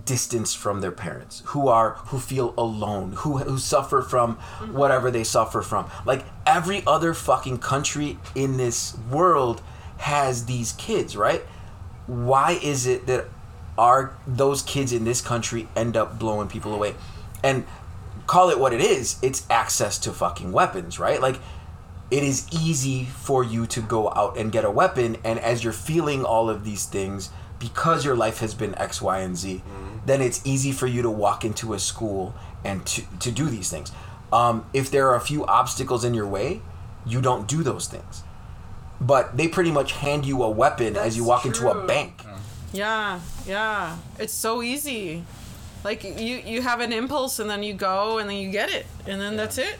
[0.06, 4.36] distanced from their parents, who are who feel alone, who who suffer from
[4.72, 5.90] whatever they suffer from.
[6.06, 9.62] Like every other fucking country in this world
[9.98, 11.42] has these kids, right?
[12.08, 13.26] Why is it that
[13.78, 16.96] our those kids in this country end up blowing people away?
[17.44, 17.66] And
[18.28, 21.20] call it what it is, it's access to fucking weapons, right?
[21.20, 21.40] Like
[22.12, 25.74] it is easy for you to go out and get a weapon and as you're
[25.74, 29.62] feeling all of these things because your life has been x y and z
[30.06, 33.70] then it's easy for you to walk into a school and to, to do these
[33.70, 33.92] things.
[34.34, 36.62] Um, if there are a few obstacles in your way
[37.06, 38.24] you don't do those things.
[39.02, 42.24] But they pretty much hand you a weapon as you That's walk into a bank.
[42.74, 43.98] Yeah, yeah.
[44.20, 45.24] It's so easy.
[45.84, 48.86] Like you you have an impulse and then you go and then you get it
[49.08, 49.80] and then that's it.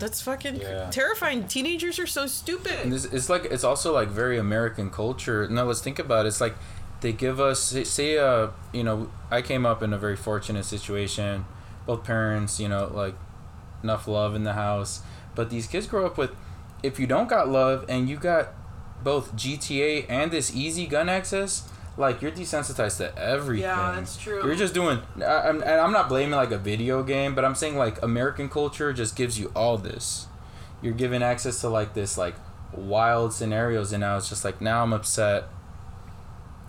[0.00, 0.90] That's fucking Yeah.
[0.90, 1.46] terrifying.
[1.46, 2.90] Teenagers are so stupid.
[2.90, 5.46] this, it's like it's also like very American culture.
[5.48, 6.28] Now let's think about it.
[6.30, 6.56] It's like
[7.02, 10.64] they give us say, say uh you know I came up in a very fortunate
[10.64, 11.44] situation,
[11.86, 13.14] both parents you know like
[13.82, 15.02] enough love in the house,
[15.34, 16.32] but these kids grow up with
[16.82, 18.48] if you don't got love and you got
[19.04, 21.68] both GTA and this easy gun access.
[22.00, 23.64] Like you're desensitized to everything.
[23.64, 24.42] Yeah, that's true.
[24.44, 25.00] You're just doing.
[25.18, 28.48] I, I'm, and I'm not blaming like a video game, but I'm saying like American
[28.48, 30.26] culture just gives you all this
[30.82, 32.34] you're given access to like this like
[32.72, 35.44] wild scenarios and now it's just like now i'm upset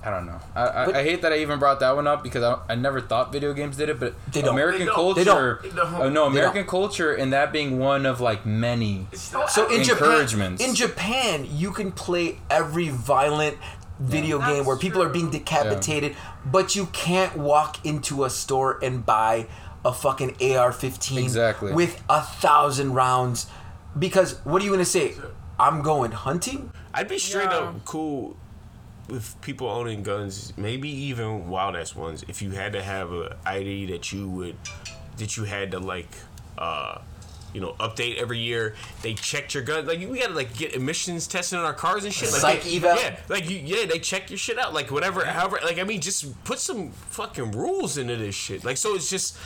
[0.04, 2.22] i don't know i I, But- I hate that i even brought that one up
[2.24, 4.50] because i, I never thought video games did it but They don't.
[4.54, 4.96] american They don't.
[4.96, 5.62] culture They don't.
[5.62, 6.02] They don't.
[6.02, 10.58] uh, no They american culture and that being one of like many So in Japan,
[10.60, 13.58] in Japan, you can play every violent
[14.02, 18.80] video That's game where people are being decapitated, but you can't walk into a store
[18.84, 19.48] and buy
[19.86, 21.74] a fucking AR-15 Exactly.
[21.74, 23.48] with a thousand rounds.
[23.98, 25.16] Because what are you gonna say?
[25.60, 26.72] I'm going hunting.
[26.94, 27.58] I'd be straight Yeah.
[27.70, 28.36] up cool
[29.08, 32.24] with people owning guns, maybe even wild ass ones.
[32.28, 34.56] If you had to have a ID that you would,
[35.18, 36.10] that you had to like,
[36.58, 37.00] uh,
[37.54, 38.76] you know, update every year.
[39.02, 39.86] They checked your gun.
[39.86, 42.32] Like we gotta like get emissions tested on our cars and shit.
[42.32, 42.96] Like Psych they, eval?
[42.96, 44.74] Yeah, like you, yeah, they check your shit out.
[44.74, 45.60] Like whatever, however.
[45.64, 48.64] Like I mean, just put some fucking rules into this shit.
[48.64, 49.38] Like so, it's just.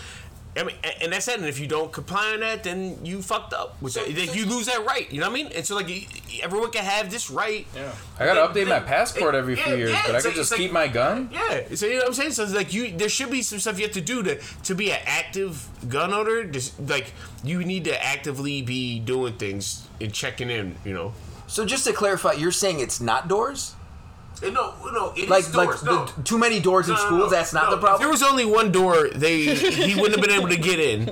[0.57, 1.37] I mean, and- and that's it.
[1.39, 3.75] And if you don't comply on that, then you fucked up.
[3.81, 4.07] With that.
[4.17, 5.11] Like, you lose that right.
[5.11, 5.51] You know what I mean?
[5.53, 7.67] And so like y- y- everyone can have this right.
[7.75, 7.91] Yeah.
[8.19, 10.29] I gotta Then- update my passport every few yeah, years, yeah, but I it's could
[10.29, 11.29] like- just keep like- my gun.
[11.33, 12.31] Yeah, so you know what I'm saying.
[12.31, 14.75] So it's like you, there should be some stuff you have to do to to
[14.75, 16.43] be an active gun owner.
[16.45, 17.13] Just like
[17.43, 20.77] you need to actively be doing things and checking in.
[20.85, 21.13] You know.
[21.47, 23.73] So just to clarify, you're saying it's not doors?
[24.43, 25.81] Uh, No, no, it is Like doors.
[25.81, 26.05] like no.
[26.05, 27.21] the, too many doors in No, no, schools?
[27.31, 27.77] no, that's not no.
[27.77, 30.79] the If there was only one door, they he wouldn't have been able to get
[30.79, 31.09] in,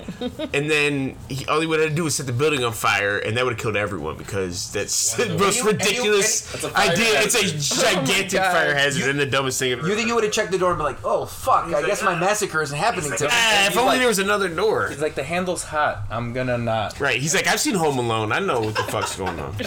[0.53, 3.17] and then he, all he would have to do was set the building on fire,
[3.17, 6.41] and that would have killed everyone because that's the most And you- and you- ridiculous
[6.51, 7.21] That's a idea.
[7.21, 8.51] It's a gigantic God.
[8.51, 9.71] fire hazard and the dumbest thing.
[9.73, 9.87] Ever.
[9.87, 11.85] You think you would have checked the door and be like, "Oh fuck, I like,
[11.85, 12.19] guess my ah.
[12.19, 14.87] massacre isn't happening Like, today." ah, if only like, there was another door.
[14.89, 16.03] He's like the handle's hot.
[16.09, 16.99] I'm gonna not.
[16.99, 17.19] Right.
[17.21, 18.31] He's like, I've seen Home Alone.
[18.31, 19.57] I know what the fuck's going on.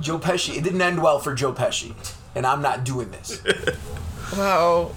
[0.00, 0.56] Joe Pesci.
[0.56, 1.94] It didn't end well for Joe Pesci,
[2.34, 3.40] and I'm not doing this.
[4.36, 4.92] Wow.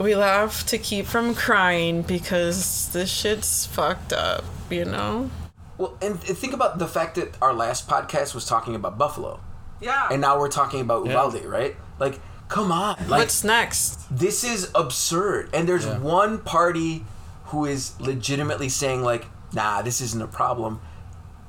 [0.00, 5.30] We laugh to keep from crying because this shit's fucked up, you know?
[5.76, 9.38] Well, and and think about the fact that our last podcast was talking about Buffalo,
[9.80, 10.08] Yeah.
[10.10, 11.76] and now we're talking about Uvalde, right?
[12.00, 12.18] Like,
[12.48, 14.00] come on, like What's next?
[14.10, 15.50] this is absurd.
[15.54, 17.04] And there's one party
[17.46, 20.80] who is legitimately saying like, "Nah, this isn't a problem,"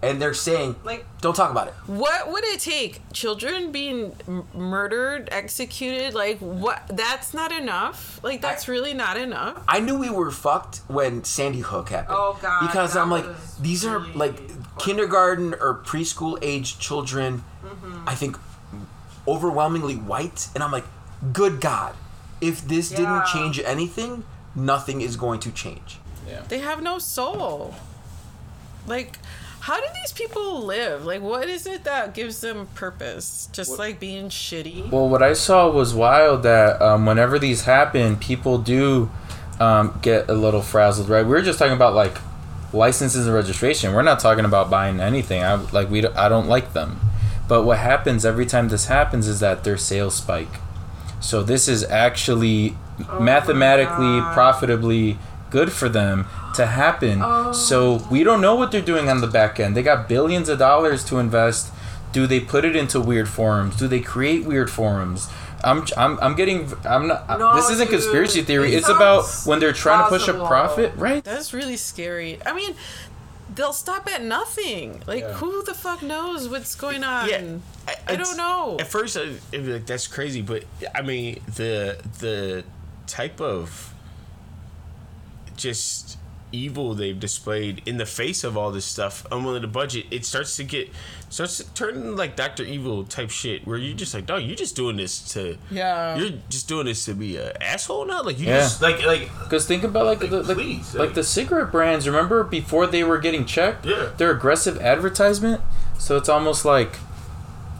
[0.01, 3.01] and they're saying Like- "Don't talk about it." What would it take?
[3.11, 6.13] Children being m- murdered, executed?
[6.13, 6.81] Like, what?
[6.87, 8.19] That's not enough.
[8.23, 9.61] Like, that's really not enough.
[9.67, 12.17] I knew we were fucked when Sandy Hook happened.
[12.17, 17.43] Oh, God, Because I'm like, was these are really like kindergarten or preschool age children.
[17.65, 18.07] Mm-hmm.
[18.07, 18.37] I think
[19.27, 20.85] overwhelmingly white, and I'm like,
[21.33, 21.93] good God,
[22.41, 22.97] if this Yeah.
[22.97, 24.23] didn't change anything,
[24.55, 25.99] nothing is going to change.
[26.27, 26.41] yeah.
[26.47, 27.75] They have no soul.
[28.87, 29.19] Like,
[29.61, 31.05] how do these people live?
[31.05, 33.49] Like, what is it that gives them purpose?
[33.51, 34.89] Just like being shitty?
[34.91, 39.09] Well, what I saw was wild that um, whenever these happen, people do
[39.59, 41.23] um, get a little frazzled, right?
[41.23, 42.17] We were just talking about like
[42.73, 43.93] licenses and registration.
[43.93, 45.43] We're not talking about buying anything.
[45.43, 46.01] I like we.
[46.01, 46.99] don't- I don't like them.
[47.47, 50.59] But what happens every time this happens is that their sales spike.
[51.19, 52.77] So this is actually
[53.19, 55.17] mathematically, profitably
[55.49, 56.27] good for them
[56.59, 57.19] to happen.
[57.53, 58.07] So oh.
[58.11, 59.75] we don't know what they're doing on the back end.
[59.75, 61.73] They got billions of dollars to invest.
[62.11, 63.75] Do they put it into weird forums?
[63.75, 65.29] Do they create weird forums?
[65.63, 67.99] I'm, I'm, I'm getting I'm not No, this isn't dude.
[67.99, 71.75] conspiracy theory It it's about when they're trying to push a profit right That's really
[71.75, 72.39] scary.
[72.45, 72.75] I mean,
[73.53, 75.01] they'll stop at nothing.
[75.05, 75.33] Like, Yeah.
[75.33, 77.29] who the fuck knows what's going on?
[77.29, 78.77] Yeah, I, it's- don't know.
[78.79, 80.63] At first, uh, I, it'd be like that's crazy, but
[80.95, 82.63] I mean the the
[83.07, 83.93] type of
[85.57, 86.17] just
[86.51, 90.55] evil they've displayed in the face of all this stuff, unwilling to budget, it starts
[90.57, 90.89] to get
[91.29, 94.75] starts to turn like Doctor Evil type shit, where you're just like, dog, you're just
[94.75, 96.15] doing this to Yeah.
[96.17, 98.59] you're just doing this to be an asshole now, like you Yeah.
[98.61, 102.07] just like like Because think about like the like, please, like like- the cigarette brands.
[102.07, 104.09] Remember before they were getting checked, Yeah.
[104.17, 105.61] their aggressive advertisement.
[105.97, 106.97] So it's almost like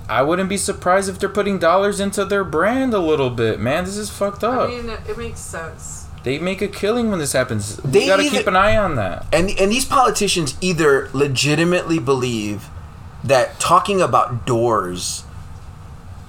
[0.07, 3.59] I wouldn't be surprised if they're putting dollars into their brand a little bit.
[3.59, 4.67] Man, this is fucked up.
[4.67, 5.98] I mean, it makes sense.
[6.23, 7.77] They make a killing when this happens.
[7.77, 9.25] They we gotta either- keep an eye on that.
[9.31, 12.67] And and these politicians either legitimately believe
[13.23, 15.23] that talking about doors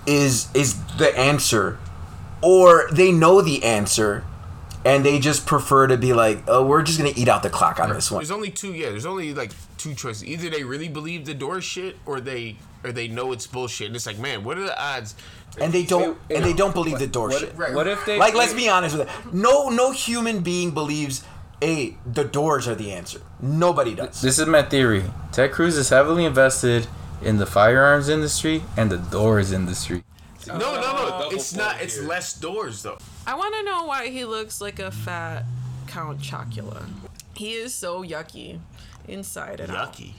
[0.07, 1.79] is is the answer,
[2.43, 4.25] or they know the answer,
[4.85, 7.79] and they just prefer to be like, oh, we're just gonna eat out the clock
[7.79, 8.21] on this one.
[8.21, 8.73] There's only two.
[8.73, 10.25] Yeah, there's only like two choices.
[10.25, 13.89] Either they really believe the door shit, or they or they know it's bullshit.
[13.89, 15.15] And it's like, man, what are the odds?
[15.61, 17.57] And they don't Wait, and they don't believe the door What, shit.
[17.57, 19.35] what if they Like, let's be honest with it.
[19.35, 21.25] No, no human being believes,
[21.63, 23.21] a the doors are the answer.
[23.41, 24.21] Nobody does.
[24.23, 25.05] This is my theory.
[25.33, 26.87] Ted Cruz is heavily invested
[27.23, 30.05] in the firearms industry and the doors industry.
[30.47, 30.81] No, no, no.
[30.81, 31.29] Oh.
[31.33, 31.73] It's not.
[31.73, 32.99] point It's less doors though.
[33.27, 35.45] I want to know why he looks like a fat
[35.87, 36.89] Count Chocula.
[37.35, 38.61] He is so yucky
[39.07, 39.93] inside and out.
[39.95, 40.13] Yucky.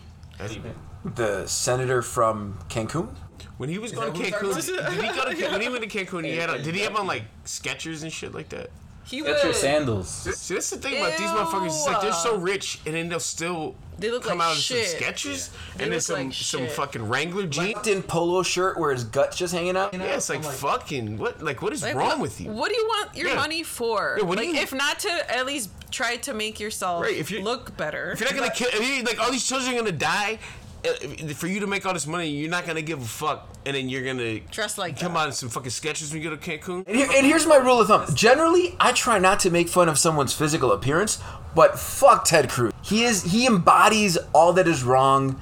[1.03, 1.41] That's even.
[1.41, 3.15] the senator from Cancun.
[3.57, 5.89] When he was going to Cancun, did he go to Can- when he went to
[5.89, 6.25] Cancun?
[6.25, 8.71] He had on, did he have on like Skechers and shit like that?
[9.03, 9.55] He Get your would.
[9.55, 10.07] sandals.
[10.09, 11.65] See, that's the thing about these motherfuckers.
[11.67, 14.61] It's like they're so rich, and then they'll still They look come like out in
[14.61, 14.87] shit.
[14.87, 16.71] some Skechers They and then look some like some shit.
[16.71, 17.87] fucking Wrangler jeans.
[17.87, 19.93] In polo shirt where his guts just hanging out.
[19.93, 21.41] Yeah, it's like, fucking what?
[21.43, 22.51] Like what is Like, wrong what, with you?
[22.51, 23.35] What do you want your Yeah.
[23.35, 24.17] money for?
[24.19, 27.17] Yeah, what do like, you- if not to at least try to make yourself Right,
[27.17, 28.11] if you- look better.
[28.11, 30.39] If you're not gonna kill, if you, like all these children are gonna die.
[30.83, 33.75] Uh, For you to make all this money, you're not gonna give a fuck, and
[33.75, 35.19] then you're gonna Dress like come that.
[35.19, 36.83] out in some fucking Skechers when you go to Cancun.
[36.87, 38.05] And, here, and here's my rule of thumb.
[38.15, 41.19] Generally, I try not to make fun of someone's physical appearance,
[41.55, 42.73] but fuck Ted Cruz.
[42.81, 45.39] He is he embodies all that is wrong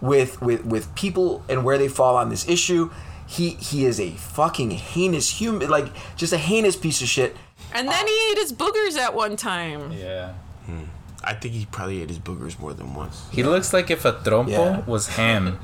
[0.00, 2.90] with with with people and where they fall on this issue.
[3.26, 7.34] He he is a fucking heinous human, like just a heinous piece of shit.
[7.74, 9.90] and then he ate his boogers at one time.
[9.90, 10.34] Yeah.
[11.26, 13.26] I think he probably ate his boogers more than once.
[13.32, 14.80] He looks like if a trompo Yeah.
[14.86, 15.58] was ham.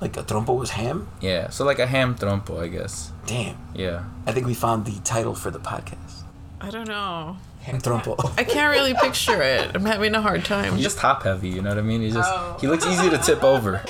[0.00, 1.08] Like a trompo was ham.
[1.20, 3.12] Yeah, so like a ham trompo, I guess.
[3.26, 3.56] Damn.
[3.74, 4.04] Yeah.
[4.26, 6.22] I think we found the title for the podcast.
[6.60, 7.36] I don't know.
[7.62, 8.14] Ham trompo.
[8.38, 9.70] I can't really picture it.
[9.74, 10.74] I'm having a hard time.
[10.74, 12.00] He's just top heavy, you know what I mean?
[12.02, 12.56] He just Oh.
[12.60, 13.82] he looks easy to tip over.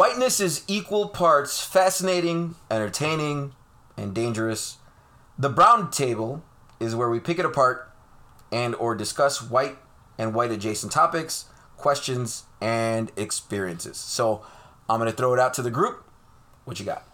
[0.00, 3.52] Whiteness is equal parts fascinating, entertaining,
[3.98, 4.78] and dangerous.
[5.38, 6.42] The brown table
[6.80, 7.92] is where we pick it apart
[8.50, 9.76] and or discuss white
[10.16, 13.98] and white adjacent topics, questions, and experiences.
[13.98, 14.42] So
[14.88, 16.02] I'm gonna throw it out to the group.
[16.64, 17.06] What you got?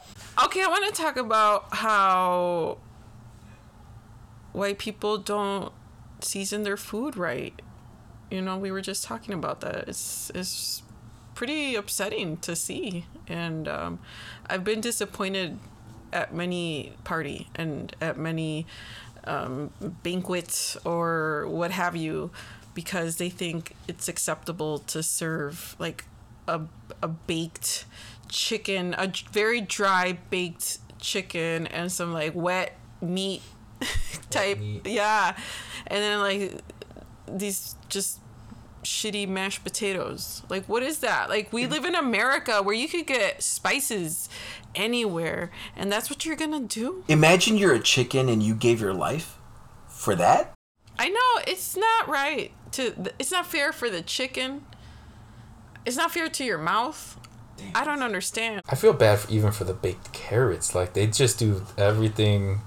[0.44, 2.78] Okay, I want to talk about how
[4.52, 5.72] white people don't
[6.20, 7.60] season their food right.
[8.30, 9.88] You know, we were just talking about that.
[9.88, 10.82] It's it's
[11.36, 14.00] pretty upsetting to see, and um,
[14.48, 15.58] I've been disappointed
[16.12, 18.66] at many party and at many
[19.24, 19.70] um,
[20.02, 22.30] banquets or what have you,
[22.74, 26.06] because they think it's acceptable to serve like
[26.48, 26.62] a
[27.02, 27.84] a baked
[28.28, 33.42] chicken, a very dry baked chicken, and some like wet meat
[34.30, 35.36] type, yeah,
[35.86, 36.60] and then like
[37.28, 38.20] these just
[38.86, 40.42] shitty mashed potatoes.
[40.48, 41.28] Like, what is that?
[41.28, 44.28] Like, we live in America where you could get spices
[44.74, 47.04] anywhere, and that's what you're gonna do?
[47.08, 49.38] Imagine you're a chicken and you gave your life
[49.88, 50.54] for that.
[50.98, 53.12] I know it's not right to.
[53.18, 54.64] It's not fair for the chicken.
[55.84, 57.18] It's not fair to your mouth.
[57.74, 58.62] I don't understand.
[58.68, 60.74] I feel bad for, even for the baked carrots.
[60.74, 62.60] Like they just do everything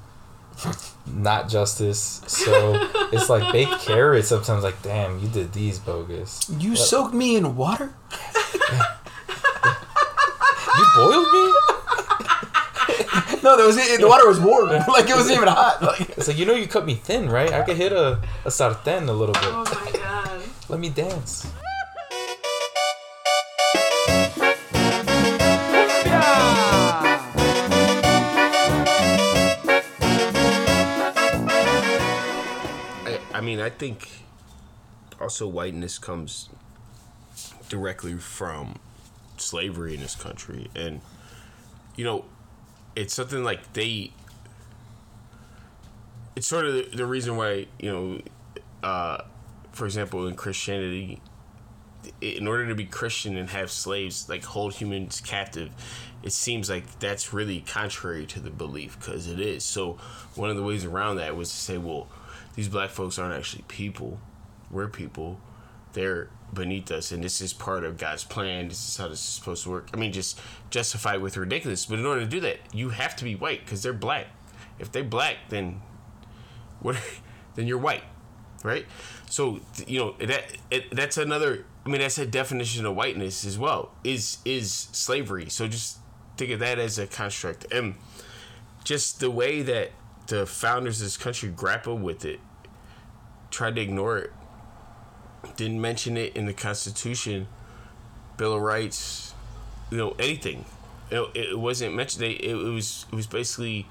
[1.07, 2.21] not justice.
[2.27, 4.27] So it's like baked carrots.
[4.27, 6.49] Sometimes like, damn, you did these bogus.
[6.57, 7.93] You soaked me in water.
[10.77, 11.53] You boiled me.
[13.41, 14.67] No, there was the water was warm.
[14.69, 15.81] like it wasn't even hot.
[15.81, 17.51] Like It's like you know you cut me thin, right?
[17.53, 19.45] I could hit a a sartén a little bit.
[19.45, 20.41] Oh my god.
[20.67, 21.47] Let me dance.
[33.49, 34.07] Mean, I think
[35.19, 36.49] also whiteness comes
[37.67, 38.77] directly from
[39.37, 41.01] slavery in this country, and
[41.95, 42.25] you know,
[42.95, 44.11] it's something like they.
[46.35, 48.21] It's sort of the, the reason why you know,
[48.83, 49.23] uh,
[49.71, 51.19] for example, in Christianity,
[52.21, 55.71] in order to be Christian and have slaves, like hold humans captive,
[56.21, 59.65] it seems like that's really contrary to the belief because it is.
[59.65, 59.97] So
[60.35, 62.07] one of the ways around that was to say, well,
[62.55, 64.19] these black folks aren't actually people.
[64.71, 65.39] We're people.
[65.93, 68.67] They're beneath us, and this is part of God's plan.
[68.67, 69.89] This is how this is supposed to work.
[69.93, 70.39] I mean, just
[70.69, 71.85] justify it with ridiculous.
[71.85, 74.27] But in order to do that, you have to be white because they're black.
[74.77, 75.81] If they're black, then
[76.81, 76.97] what?
[77.55, 78.03] Then you're white,
[78.63, 78.85] right?
[79.29, 81.65] So you know that it, that's another.
[81.85, 83.91] I mean, that's a definition of whiteness as well.
[84.03, 85.49] Is is slavery?
[85.49, 85.97] So just
[86.37, 87.95] think of that as a construct, and
[88.83, 89.91] just the way that
[90.29, 92.39] the founders of this country grappled with it,
[93.51, 94.31] tried to ignore it,
[95.57, 97.47] didn't mention it in the Constitution,
[98.37, 99.33] Bill of Rights,
[99.91, 100.65] you know, anything.
[101.09, 102.23] You know, it, wasn't mentioned.
[102.23, 103.87] They, it was it was basically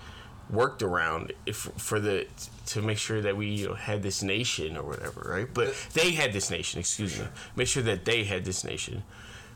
[0.49, 2.26] worked around if for the
[2.66, 5.53] to make sure that we you know had this nation or whatever, right?
[5.53, 6.78] But they had this nation.
[6.78, 7.26] Excuse me.
[7.57, 9.03] Make sure that they had this nation,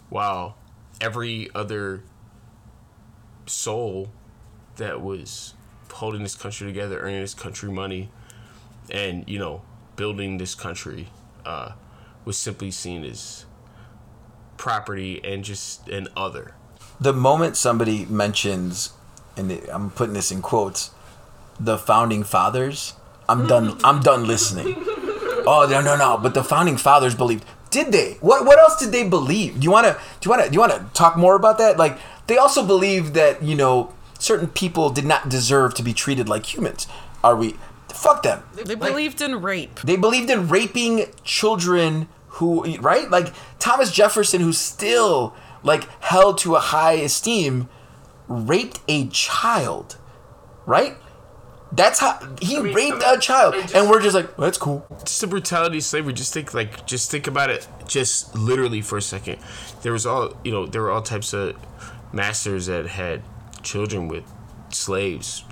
[0.09, 0.57] while
[1.01, 2.03] every other
[3.47, 4.11] soul
[4.76, 5.55] that was
[5.93, 8.11] holding this country together, earning this country money,
[8.90, 9.62] and you know
[9.97, 11.09] building this country
[11.45, 11.72] uh,
[12.24, 13.45] was simply seen as
[14.57, 16.55] property and just an other.
[17.01, 18.93] the moment somebody mentions,
[19.36, 20.90] and I'm putting this in quotes,
[21.59, 22.95] the founding fathers,
[23.28, 23.78] I'm done.
[23.84, 24.84] I'm done listening.
[25.45, 26.18] Oh no no no!
[26.18, 27.45] But the founding fathers believed.
[27.70, 28.12] Did they?
[28.20, 29.59] What what else did they believe?
[29.59, 31.76] Do you wanna do you wanna do you wanna talk more about that?
[31.76, 33.93] Like they also believed that you know
[34.23, 36.87] certain people did not deserve to be treated like humans.
[37.25, 37.57] Are we?
[37.93, 38.43] Fuck them.
[38.55, 39.81] They believed in rape.
[39.81, 43.11] They believed in raping children who, right?
[43.11, 47.68] Like Thomas Jefferson, who's still like held to a high esteem,
[48.29, 49.99] raped a child,
[50.66, 50.97] right?
[51.75, 54.37] That's how he mean, raped I mean, a child, it just- and we're just like,
[54.37, 54.87] well, that's cool.
[55.05, 56.12] just the brutality of slavery.
[56.12, 59.39] Just think like just think about it just literally for a second.
[59.83, 61.57] There was all you know, there were all types of
[62.12, 63.23] masters that had
[63.63, 64.25] children with
[64.71, 65.45] slaves.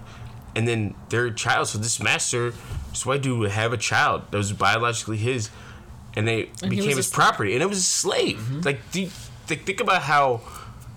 [0.57, 2.53] And then their child, so this master,
[2.91, 5.49] this white dude would have a child that was biologically his
[6.17, 8.65] and they And became his property and it was a slave.
[8.65, 9.07] Like do you
[9.47, 10.41] think, think about how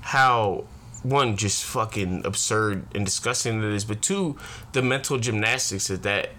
[0.02, 0.66] how
[1.04, 4.38] one just fucking absurd and disgusting it is, but two,
[4.72, 6.30] the mental gymnastics that that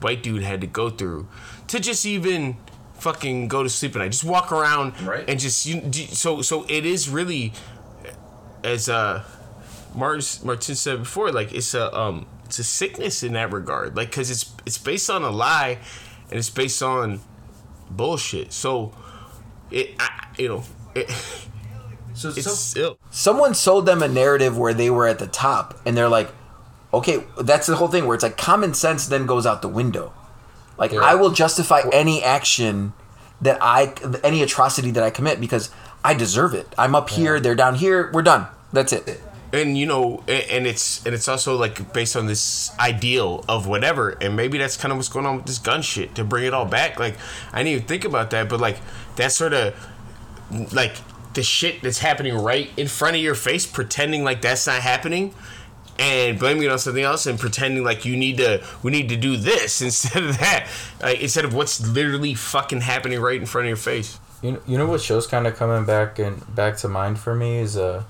[0.00, 1.26] white dude had to go through
[1.68, 2.56] to just even
[2.98, 5.24] fucking go to sleep at night, just walk around Right.
[5.28, 5.82] and just you.
[6.14, 7.52] So so it is really
[8.62, 9.24] as uh
[9.94, 14.10] Martin Martin said before, like it's a um it's a sickness in that regard, like
[14.10, 15.78] because it's it's based on a lie
[16.30, 17.20] and it's based on
[17.90, 18.52] bullshit.
[18.52, 18.94] So
[19.70, 20.64] it I, you know
[20.94, 21.10] it,
[22.16, 22.98] So, it's so, ill.
[23.10, 26.30] someone sold them a narrative where they were at the top and they're like
[26.92, 30.12] okay that's the whole thing where it's like common sense then goes out the window
[30.78, 31.00] like Yeah.
[31.00, 32.92] i will justify any action
[33.40, 33.92] that i
[34.22, 35.70] any atrocity that i commit because
[36.04, 39.20] i deserve it i'm up here they're down here we're done that's it
[39.54, 43.66] and you know a- and it's and it's also like based on this ideal of
[43.66, 44.10] whatever.
[44.20, 46.52] And maybe that's kind of what's going on with this gun shit to bring it
[46.52, 46.98] all back.
[46.98, 47.16] Like
[47.52, 48.78] i didn't even think about that but like
[49.16, 49.74] that sort of
[50.72, 50.96] like
[51.34, 55.34] the shit that's happening right in front of your face pretending like that's not happening
[55.98, 59.16] and blaming it on something else and pretending like you need to we need to
[59.16, 60.66] do this instead of that.
[61.00, 64.18] Like instead of what's literally fucking happening right in front of your face.
[64.42, 67.34] You know, you know what show's kind of coming back and back to mind for
[67.34, 68.04] me is uh,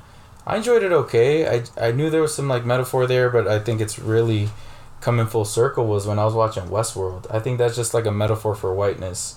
[0.47, 1.47] I enjoyed it okay.
[1.49, 4.51] I I knew there was some like metaphor there, but I think it's really
[5.01, 7.27] coming full circle was when I was watching Westworld.
[7.31, 9.37] I think that's just like a metaphor for whiteness,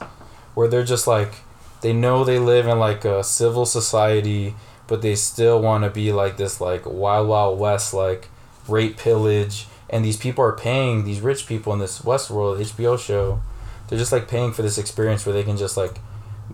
[0.53, 1.35] where they're just like
[1.81, 4.55] they know they live in like a civil society,
[4.87, 8.29] but they still want to be like this like wild wild west like
[8.67, 13.41] rape pillage, and these people are paying these rich people in this Westworld HBO show.
[13.87, 15.99] They're just like paying for this experience where they can just like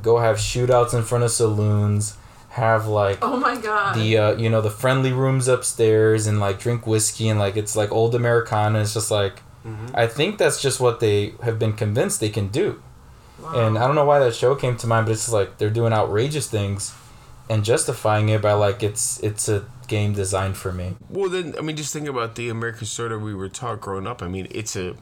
[0.02, 2.18] go have shootouts in front of saloons,
[2.54, 3.96] have like Oh my god.
[3.96, 7.76] the uh, you know the friendly rooms upstairs and like drink whiskey and like it's
[7.76, 8.80] like old Americana.
[8.82, 9.42] It's just like
[9.94, 12.82] I think that's just what they have been convinced they can do.
[13.56, 15.70] And I don't know why that show came to mind, but it's just like they're
[15.70, 16.94] doing outrageous things
[17.50, 20.96] and justifying it by like it's it's a game designed for me.
[21.10, 24.22] Well, then I mean, just think about the American story we were taught growing up.
[24.22, 24.96] I mean, it's a,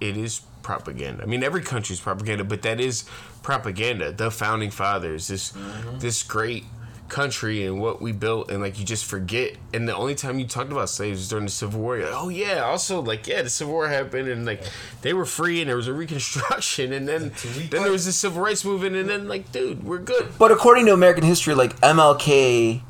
[0.00, 1.22] it is propaganda.
[1.22, 3.04] I mean, every country's propaganda, but that is
[3.42, 4.10] propaganda.
[4.12, 5.52] The founding fathers, this,
[5.98, 6.64] this great
[7.08, 9.56] country and what we built, and like you just forget.
[9.72, 11.96] And the only time you talked about slaves was during the Civil War.
[11.98, 14.62] You're like, oh yeah, also like yeah, the Civil War happened, and like
[15.02, 17.32] they were free, and there was a Reconstruction, and then
[17.70, 20.28] then there was the Civil Rights Movement, and then like, dude, we're good.
[20.38, 22.80] but according to american history like mlk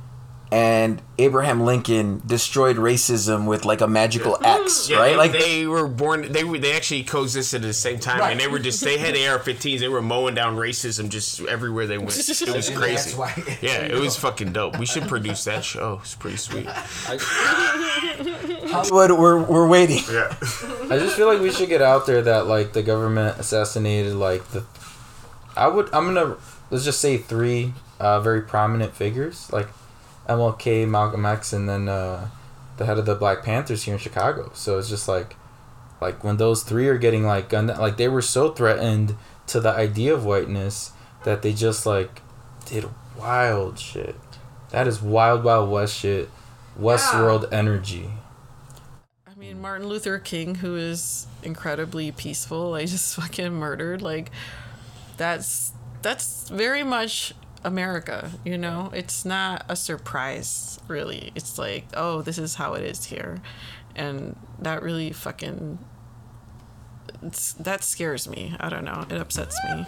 [0.52, 5.66] and abraham lincoln destroyed racism with like a magical x Yeah, right they, like they
[5.66, 6.30] were born.
[6.30, 6.58] They were.
[6.58, 8.30] They actually coexisted at the same time, Right.
[8.30, 8.82] and they were just.
[8.84, 9.80] They had AR-15s.
[9.80, 12.16] They were mowing down racism just everywhere they went.
[12.16, 13.16] It was crazy.
[13.60, 14.78] Yeah, it was fucking dope.
[14.78, 15.98] We should produce that show.
[16.02, 16.66] It's pretty sweet.
[18.70, 20.34] Hollywood, we're, we're waiting Yeah.
[20.90, 24.46] I just feel like we should get out there that like the government assassinated like
[24.48, 24.64] the.
[25.56, 25.86] I would.
[25.94, 26.36] I'm gonna
[26.70, 29.68] let's just say three uh, very prominent figures like
[30.28, 32.28] MLK, Malcolm X, and then uh,
[32.76, 34.50] the head of the Black Panthers here in Chicago.
[34.54, 35.36] So it's just like,
[36.00, 39.16] like when those three are getting like gunned, like they were so threatened
[39.48, 40.92] to the idea of whiteness
[41.24, 42.22] that they just like
[42.64, 44.16] did wild shit.
[44.70, 46.28] That is wild, wild west shit.
[46.78, 48.10] Westworld energy.
[49.26, 54.02] I mean, Martin Luther King, who is incredibly peaceful, like just fucking murdered.
[54.02, 54.30] Like,
[55.16, 55.72] that's
[56.02, 57.32] that's very much
[57.66, 58.30] America.
[58.44, 61.32] You know, it's not a surprise, really.
[61.34, 63.42] It's like, oh, this is how it is here,
[63.96, 65.78] and that really fucking.
[67.58, 68.54] That scares me.
[68.60, 69.04] I don't know.
[69.10, 69.84] It upsets me.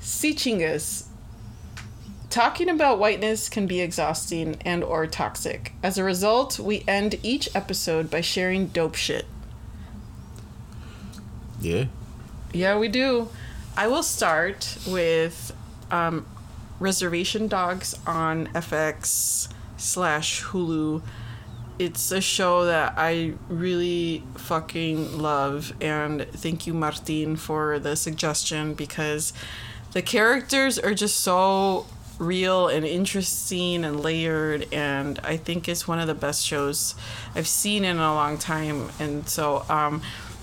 [0.00, 1.07] Sichingas.
[2.38, 5.72] Talking about whiteness can be exhausting and or toxic.
[5.82, 9.26] As a result, we end each episode by sharing dope shit.
[11.60, 11.86] Yeah.
[12.52, 13.28] Yeah, we do.
[13.76, 15.52] I will start with
[15.90, 16.26] um,
[16.78, 21.02] Reservation Dogs on FX slash Hulu.
[21.80, 28.74] It's a show that I really fucking love, and thank you, Martin, for the suggestion
[28.74, 29.32] because
[29.90, 31.86] the characters are just so
[32.18, 36.94] real and interesting and layered, and I think it's one of the best shows
[37.34, 38.90] I've seen in a long time.
[38.98, 40.02] And so, um,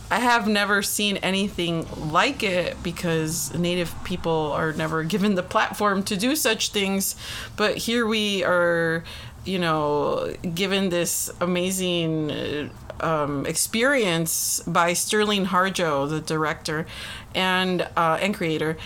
[0.09, 6.03] I have never seen anything like it because Native people are never given the platform
[6.03, 7.15] to do such things.
[7.55, 9.03] But here we are,
[9.45, 12.69] you know, given this amazing
[12.99, 16.85] um, experience by Sterlin Harjo, the director
[17.33, 18.77] and uh, and creator.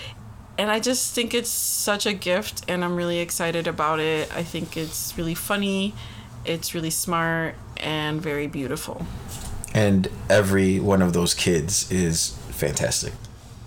[0.59, 4.31] And I just think it's such a gift, and I'm really excited about it.
[4.35, 5.95] I think it's really funny
[6.45, 9.05] it's really smart and very beautiful.
[9.73, 13.13] And every one of those kids is fantastic.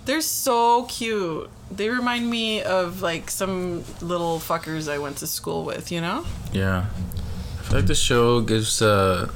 [0.05, 1.49] They're so cute.
[1.71, 6.25] They remind me of like some little fuckers I went to school with, you know?
[6.53, 6.87] Yeah.
[7.61, 9.31] I feel like the show gives uh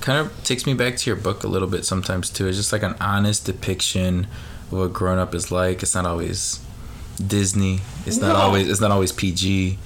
[0.00, 2.46] kind of takes me back to your book a little bit sometimes too.
[2.46, 4.26] It's just like an honest depiction
[4.72, 5.82] of what growing up is like.
[5.82, 6.60] It's not always
[7.18, 7.80] Disney.
[8.06, 8.36] It's not No.
[8.36, 9.78] always it's not always PG.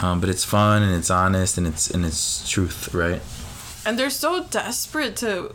[0.00, 3.20] Um, but it's fun and it's honest and it's and it's truth, right?
[3.86, 5.54] And they're so desperate to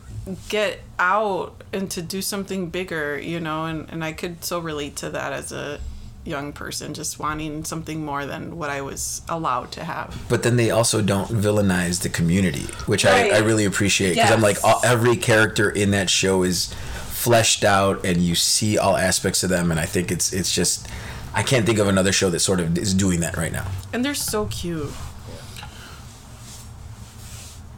[0.49, 4.95] get out and to do something bigger, you know, and, and I could so relate
[4.97, 5.79] to that as a
[6.25, 10.17] young person, just wanting something more than what I was allowed to have.
[10.27, 14.41] But then they also don't villainize the community, which I, I really appreciate because I'm
[14.41, 16.73] like all, every character in that show is
[17.07, 20.87] fleshed out and you see all aspects of them and I think it's it's just
[21.33, 23.67] I can't think of another show that sort of is doing that right now.
[23.93, 24.91] And they're so cute.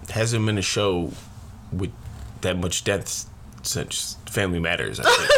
[0.10, 1.12] hasn't been a show
[1.72, 1.92] with
[2.42, 3.30] that much depth
[3.64, 5.00] since Family Matters.
[5.00, 5.30] I think.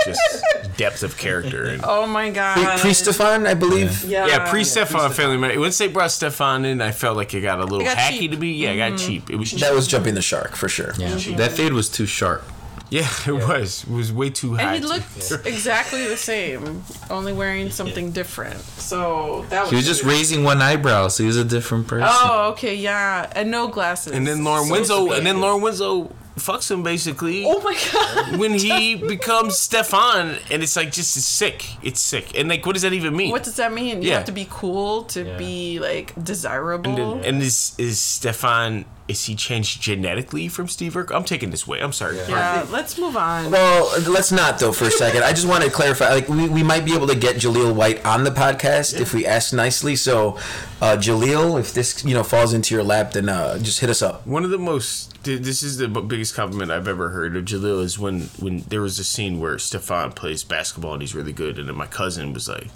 [0.04, 2.80] Just depth of character and Oh my god.
[2.80, 4.04] Pre Stefan, I believe.
[4.04, 4.26] Yeah.
[4.26, 5.58] yeah, pre Stefan Family Matters.
[5.58, 8.20] Once they brought Stefan in, I felt like it got a little It got hacky
[8.20, 8.30] cheap.
[8.32, 8.52] to me.
[8.52, 9.08] Yeah, it got mm-hmm.
[9.08, 9.30] cheap.
[9.30, 9.60] It was cheap.
[9.60, 10.94] That was jumping the shark for sure.
[10.96, 11.16] Yeah.
[11.36, 12.42] That fade was too sharp.
[12.90, 13.84] Yeah, it was.
[13.84, 14.74] It was way too high.
[14.74, 18.58] And he looked exactly the same, only wearing something different.
[18.60, 20.16] So that was He was just weird.
[20.18, 22.08] raising one eyebrow, so he was a different person.
[22.10, 23.30] Oh, okay, yeah.
[23.34, 24.12] And no glasses.
[24.12, 25.40] and then Lauren So Winslow, and then.
[25.40, 27.44] Lauren Winslow fucks him basically.
[27.46, 28.38] Oh my god.
[28.38, 31.66] when he becomes Stefan, and it's like just it's sick.
[31.82, 32.36] It's sick.
[32.38, 33.30] And like, what does that even mean?
[33.30, 34.02] What does that mean?
[34.02, 34.16] You Yeah.
[34.16, 35.36] have to be cool to Yeah.
[35.36, 37.14] be like desirable.
[37.14, 38.84] and, and is is Stefan?
[39.10, 41.16] Is he changed genetically from Steve Urkel?
[41.16, 41.80] I'm taking this way.
[41.80, 42.16] I'm sorry.
[42.16, 43.50] yeah, let's move on.
[43.50, 45.24] Well, let's not though for a second.
[45.24, 46.10] I just want to clarify.
[46.10, 49.26] Like we, we might be able to get Jaleel White on the podcast if we
[49.26, 49.96] ask nicely.
[49.96, 50.36] So,
[50.80, 54.00] uh, Jaleel, if this you know falls into your lap, then uh, just hit us
[54.00, 54.24] up.
[54.28, 57.98] One of the most this is the biggest compliment I've ever heard of Jaleel is
[57.98, 61.68] when when there was a scene where Stefan plays basketball and he's really good, and
[61.68, 62.68] then my cousin was like,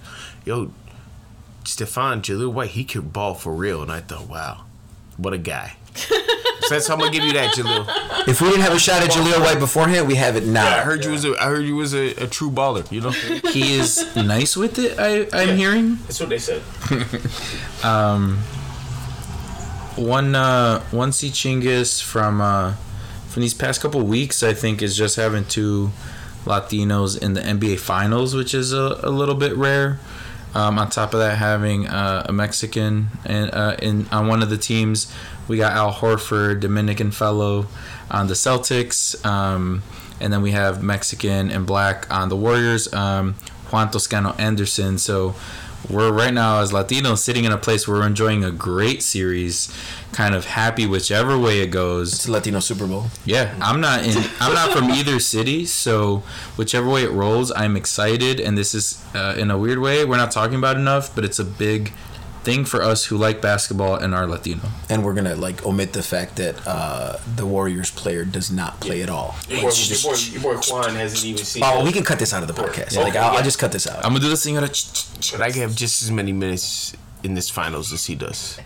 [0.44, 0.72] "Yo,
[1.62, 4.64] Stefan Jaleel White, he could ball for real," and I thought, "Wow,
[5.16, 7.86] what a guy." So that's how I'm gonna give you that, Jaleel.
[8.26, 10.66] If we didn't have a shot at Jaleel White beforehand, we have it now.
[10.66, 12.90] I heard you was a I heard you was a, a true baller.
[12.90, 13.10] You know,
[13.52, 14.98] He is nice with it.
[14.98, 15.96] I I'm hearing.
[16.06, 16.62] that's what they said.
[19.96, 22.74] One uh one C Chinggis from uh
[23.28, 25.92] from these past couple weeks I think is just having two
[26.44, 29.98] Latinos in the NBA finals, which is a, a little bit rare.
[30.54, 34.50] Um, on top of that, having uh, a Mexican and uh, in on one of
[34.50, 35.12] the teams,
[35.48, 37.66] we got Al Horford, Dominican fellow,
[38.10, 39.82] on the Celtics, um,
[40.20, 43.34] and then we have Mexican and black on the Warriors, um,
[43.70, 44.98] Juan Toscano Anderson.
[44.98, 45.34] So
[45.90, 49.74] we're right now as Latinos sitting in a place where we're enjoying a great series,
[50.14, 52.12] kind of happy whichever way it goes.
[52.14, 53.06] It's a Latino Super Bowl.
[53.24, 54.16] Yeah, I'm not in.
[54.40, 56.22] I'm not from either city, so
[56.56, 58.38] whichever way it rolls, I'm excited.
[58.40, 61.38] And this is, uh, in a weird way, we're not talking about enough, but it's
[61.40, 61.92] a big
[62.44, 64.60] thing for us who like basketball and are Latino.
[64.90, 69.02] And we're gonna like omit the fact that uh, the Warriors player does not play
[69.02, 69.34] at all.
[69.48, 71.62] Your boy, your boy, your boy Juan hasn't even seen.
[71.64, 72.94] Oh, we can cut this out of the podcast.
[72.94, 73.00] Yeah.
[73.02, 73.38] Like I'll, Yeah.
[73.38, 73.96] I'll just cut this out.
[74.04, 74.68] I'm gonna do the senora.
[74.68, 78.14] ch- ch- ch- But I have just as many minutes in this finals as he
[78.14, 78.60] does.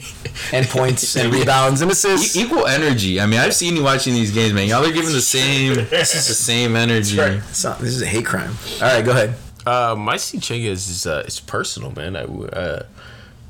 [0.52, 2.36] and points and rebounds and assists.
[2.36, 3.20] E- equal energy.
[3.20, 4.68] I mean, I've seen you watching these games, man.
[4.68, 7.18] Y'all are giving the same, This is the same energy.
[7.20, 8.54] It's not- this is a hate crime.
[8.76, 9.34] All right, go ahead.
[9.66, 12.16] Uh, my C Chingas is uh, it's personal, man.
[12.16, 12.86] I uh,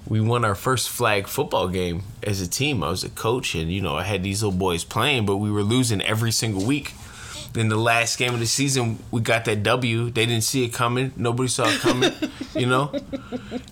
[0.08, 2.82] we won our first flag football game as a team.
[2.82, 5.50] I was a coach, and you know I had these little boys playing, but we
[5.50, 6.94] were losing every single week.
[7.52, 10.10] Then the last game of the season, we got that W.
[10.10, 11.12] They didn't see it coming.
[11.16, 12.12] Nobody saw it coming,
[12.54, 12.92] you know.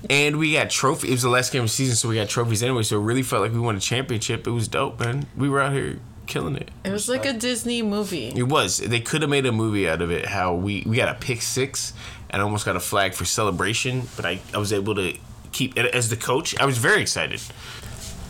[0.08, 1.08] And we got trophy.
[1.08, 2.84] It was the last game of the season, so we got trophies anyway.
[2.84, 4.46] So it really felt like we won a championship.
[4.46, 5.26] It was dope, man.
[5.36, 6.70] We were out here killing it.
[6.84, 8.28] It was like a Disney movie.
[8.28, 8.78] It was.
[8.78, 10.26] They could have made a movie out of it.
[10.26, 11.92] How we we got a pick six
[12.30, 15.16] and almost got a flag for celebration, but I I was able to
[15.50, 16.56] keep it as the coach.
[16.60, 17.40] I was very excited.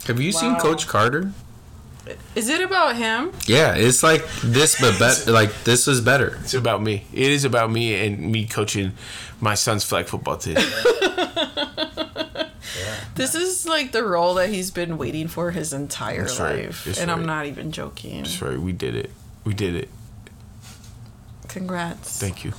[0.06, 1.32] Have you seen Coach Carter?
[2.34, 3.32] Is it about him?
[3.46, 5.32] Yeah, it's like this, but better.
[5.32, 6.38] Like this was better.
[6.42, 7.04] It's about me.
[7.12, 8.92] It is about me and me coaching
[9.40, 10.56] my son's flag football team.
[13.16, 16.84] This is like the role that he's been waiting for his entire That's life.
[16.84, 18.26] That's and I'm not even joking.
[18.26, 19.10] Sorry, we did it.
[19.42, 19.88] We did it.
[21.48, 22.20] Congrats.
[22.20, 22.52] Thank you.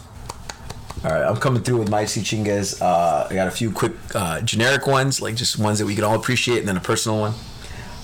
[1.03, 2.81] All right, I'm coming through with my C Chingas.
[2.81, 6.03] Uh, I got a few quick uh, generic ones, like just ones that we can
[6.03, 7.33] all appreciate, and then a personal one.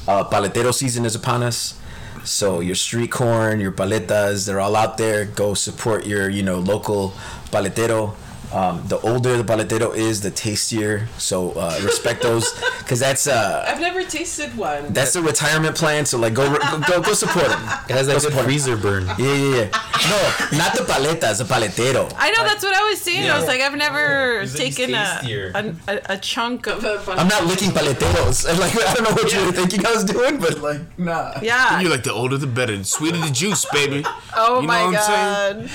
[0.08, 1.80] Uh, paletero season is upon us.
[2.24, 5.26] So your street corn, your paletas, they're all out there.
[5.26, 7.14] Go support your, you know, local
[7.52, 8.16] paletero.
[8.54, 11.08] Um, the older the paletero is, the tastier.
[11.18, 14.94] So uh, respect those, because that's uh, I've never tasted one.
[14.94, 16.06] that's the retirement plan.
[16.06, 17.62] So like, go go go, go support them.
[17.90, 18.46] It has that good support 'em.
[18.46, 19.06] freezer burn.
[19.18, 19.68] Yeah, yeah, yeah.
[20.12, 22.14] No, not the paletas, the paletero.
[22.18, 23.30] I know that's what I was saying.
[23.30, 25.20] I was like, I've never It's taken a,
[25.56, 27.02] a, a a chunk of a.
[27.20, 28.46] I'm not licking paleteros.
[28.50, 31.34] And, Like I don't know what you were thinking I was doing, but like nah.
[31.42, 31.80] Yeah.
[31.82, 32.78] You like the older the better.
[32.78, 34.06] The sweeter the juice, baby.
[34.38, 35.68] oh you know my what I'm saying?
[35.68, 35.70] god.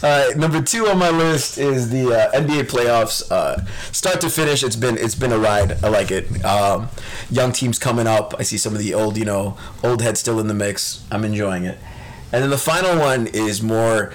[0.00, 3.28] All right, number two on my list is the uh, NBA playoffs.
[3.32, 5.82] Uh, start to finish, it's been it's been a ride.
[5.82, 6.44] I like it.
[6.44, 6.88] Um,
[7.28, 8.32] young teams coming up.
[8.38, 11.04] I see some of the old, you know, old heads still in the mix.
[11.10, 11.78] I'm enjoying it.
[12.32, 14.12] And then the final one is more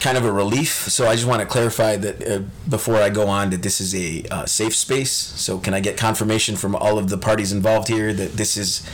[0.00, 0.88] kind of a relief.
[0.88, 3.94] So I just want to clarify that uh, before I go on that this is
[3.94, 5.12] a uh, safe space.
[5.12, 8.84] So can I get confirmation from all of the parties involved here that this is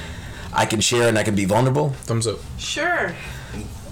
[0.53, 1.91] I can share and I can be vulnerable?
[1.91, 2.41] Thumbs up.
[2.59, 3.15] Sure.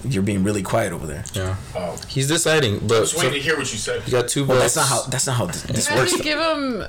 [0.07, 1.23] You're being really quiet over there.
[1.33, 1.55] Yeah.
[1.75, 1.95] Oh.
[2.07, 4.03] He's deciding, but Just so, waiting to hear what you said.
[4.05, 4.73] you got two Well, votes.
[4.75, 6.17] that's not how that's not how this, this You have works.
[6.17, 6.83] to give him,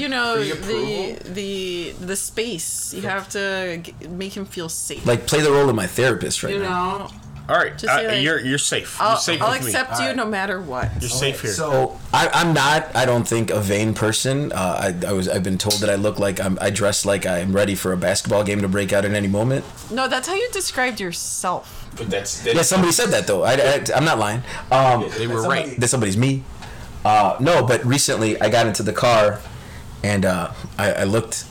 [0.00, 2.94] you know, the the the space.
[2.94, 5.04] You have to make him feel safe.
[5.06, 6.98] like play the role of my therapist right you now.
[6.98, 7.10] know,
[7.50, 8.96] All right, Just uh, say, like, you're you're safe.
[9.00, 9.66] You're I'll, safe I'll with me.
[9.70, 10.88] accept you no matter what.
[11.00, 11.50] You're safe here.
[11.50, 12.94] So I, I'm not.
[12.94, 14.52] I don't think a vain person.
[14.52, 15.28] Uh, I, I was.
[15.28, 16.56] I've been told that I look like I'm.
[16.60, 19.64] I dress like I'm ready for a basketball game to break out at any moment.
[19.90, 21.90] No, that's how you described yourself.
[21.96, 23.42] but that's, that's Yeah, somebody said that though.
[23.42, 24.42] I, I, am not lying.
[24.70, 25.80] Um, They were somebody- right.
[25.80, 26.44] That somebody's me.
[27.04, 29.40] Uh, no, but recently I got into the car,
[30.04, 31.46] and uh, I, I looked,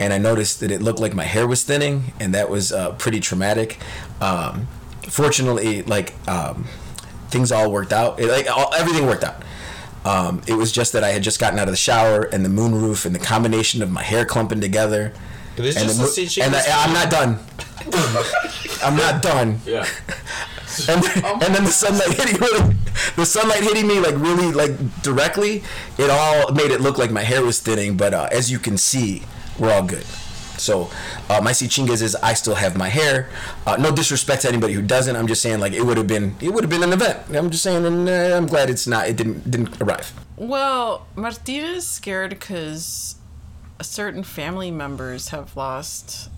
[0.00, 2.92] and I noticed that it looked like my hair was thinning, and that was uh,
[2.92, 3.78] pretty traumatic.
[4.20, 4.66] Um,
[5.10, 6.66] fortunately, like um,
[7.28, 8.20] things all worked out.
[8.20, 9.42] It, like all, everything worked out.
[10.04, 12.50] Um, it was just that I had just gotten out of the shower, and the
[12.50, 15.12] moonroof, and the combination of my hair clumping together.
[15.56, 15.98] And just
[16.36, 17.38] the mo- and I, I'm not done.
[18.82, 19.86] I'm not done yeah.
[20.88, 21.04] and,
[21.42, 22.76] and then the sunlight hitting really,
[23.16, 25.62] the sunlight hitting me like really like directly
[25.98, 28.76] it all made it look like my hair was thinning but uh, as you can
[28.76, 29.22] see
[29.58, 30.04] we're all good
[30.56, 30.90] so
[31.28, 33.28] uh, my see chingas is I still have my hair.
[33.66, 35.14] Uh, no disrespect to anybody who doesn't.
[35.14, 37.18] I'm just saying like it would have been it would have been an event.
[37.34, 39.08] I'm just saying and uh, I'm glad it's not.
[39.08, 40.12] It didn't didn't arrive.
[40.36, 43.16] Well, Martina is scared because
[43.80, 46.30] certain family members have lost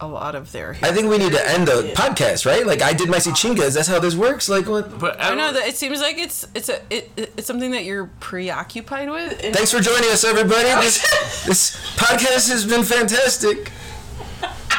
[0.00, 0.90] a lot of their hair.
[0.90, 2.66] I think we need to end the podcast right.
[2.66, 3.74] Like I did my see chingas.
[3.74, 4.48] That's how this works.
[4.48, 4.98] Like what?
[4.98, 8.10] But I know that it seems like it's it's a it, it's something that you're
[8.20, 9.40] preoccupied with.
[9.54, 10.68] Thanks for joining us, everybody.
[10.82, 11.00] This
[11.46, 13.70] this podcast has been fantastic.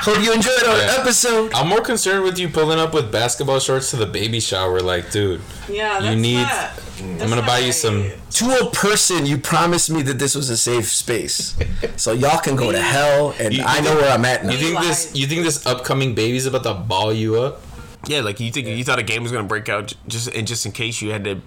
[0.05, 0.97] Hope you enjoyed our Yeah.
[0.99, 1.51] episode.
[1.55, 4.79] I'm more concerned with you pulling up with basketball shorts to the baby shower.
[4.79, 7.21] Like, dude, Yeah, You need- not- mm.
[7.23, 7.73] I'm gonna buy you right.
[7.73, 8.11] some.
[8.35, 11.55] To a person, you promised me that this was a safe space,
[11.97, 14.51] so y'all can go to hell, and You- I know where I'm at now.
[14.51, 15.09] You think this?
[15.13, 17.61] You think this upcoming baby's about to ball you up?
[18.07, 20.67] Yeah, like you think you thought a game was gonna break out just and just
[20.67, 21.41] in case you had to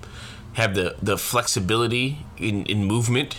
[0.55, 3.37] have the the flexibility in, in movement.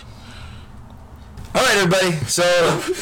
[1.54, 2.16] All right, everybody.
[2.26, 2.42] So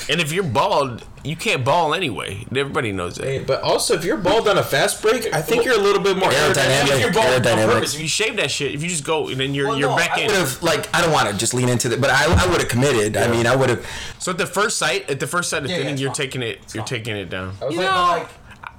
[0.09, 2.45] And if you're bald, you can't ball anyway.
[2.55, 3.47] Everybody knows that.
[3.47, 6.17] But also, if you're bald on a fast break, I think you're a little bit
[6.17, 6.89] more Aerodynamic.
[6.95, 7.73] If you're bald on Aerodynamic.
[7.73, 10.13] purpose, if you shave that shit, if you just go and then you're you're back
[10.19, 10.31] I in.
[10.31, 12.69] have like I don't want to just lean into it, but I, I would have
[12.69, 13.17] committed.
[13.17, 13.87] I mean, I would have.
[14.19, 16.11] So at the first sight, at the first sight of Yeah, yeah, thinning, it's you're
[16.11, 16.17] fine.
[16.17, 16.75] taking it.
[16.75, 17.55] You're taking it down.
[17.71, 18.27] You know,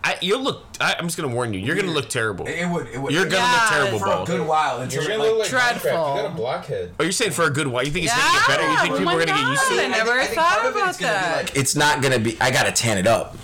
[0.03, 0.63] I, you'll look.
[0.79, 1.59] I, I'm just gonna warn you.
[1.59, 2.45] You're gonna look terrible.
[2.45, 2.87] would.
[2.87, 3.13] It would.
[3.13, 4.27] You're gonna Yeah, look terrible, for for a bald.
[4.27, 5.89] good while until it, gonna like, Dreadful.
[5.91, 6.15] Minecraft.
[6.15, 6.93] You got a blockhead.
[6.99, 7.83] Oh, are you saying for a good while?
[7.83, 8.21] You think it's yeah.
[8.21, 8.71] gonna get better?
[8.71, 9.85] You think oh people my are gonna get used to God, it?
[9.85, 11.35] I never I think thought part of it about is gonna be that.
[11.45, 12.37] like it's not gonna be.
[12.41, 13.35] I gotta tan it up.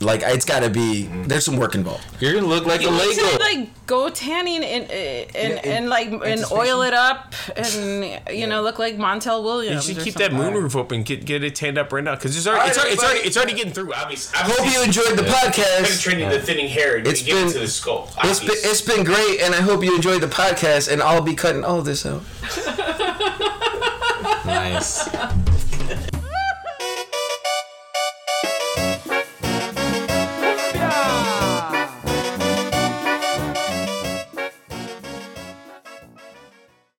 [0.00, 1.04] Like it's gotta be.
[1.26, 2.04] There's some work involved.
[2.20, 3.36] You're gonna look like a You need Lego.
[3.36, 8.20] to like go tanning and and and, Yeah, in- like and oil it up and
[8.30, 9.86] you know look like Montel Williams.
[9.88, 10.52] You should or keep that something.
[10.54, 11.02] moonroof open.
[11.02, 13.20] Get get it tanned up right now because it's already, it's, already, right, it's already
[13.28, 13.92] it's already getting through.
[13.94, 15.84] Obviously, I hope you enjoyed the podcast.
[15.84, 18.10] penetrating the thinning hair and It's getting been- to the skull.
[18.24, 20.90] It's been, it's been great, and I hope you enjoyed the podcast.
[20.90, 22.22] And I'll be cutting all this out.
[24.46, 25.08] nice.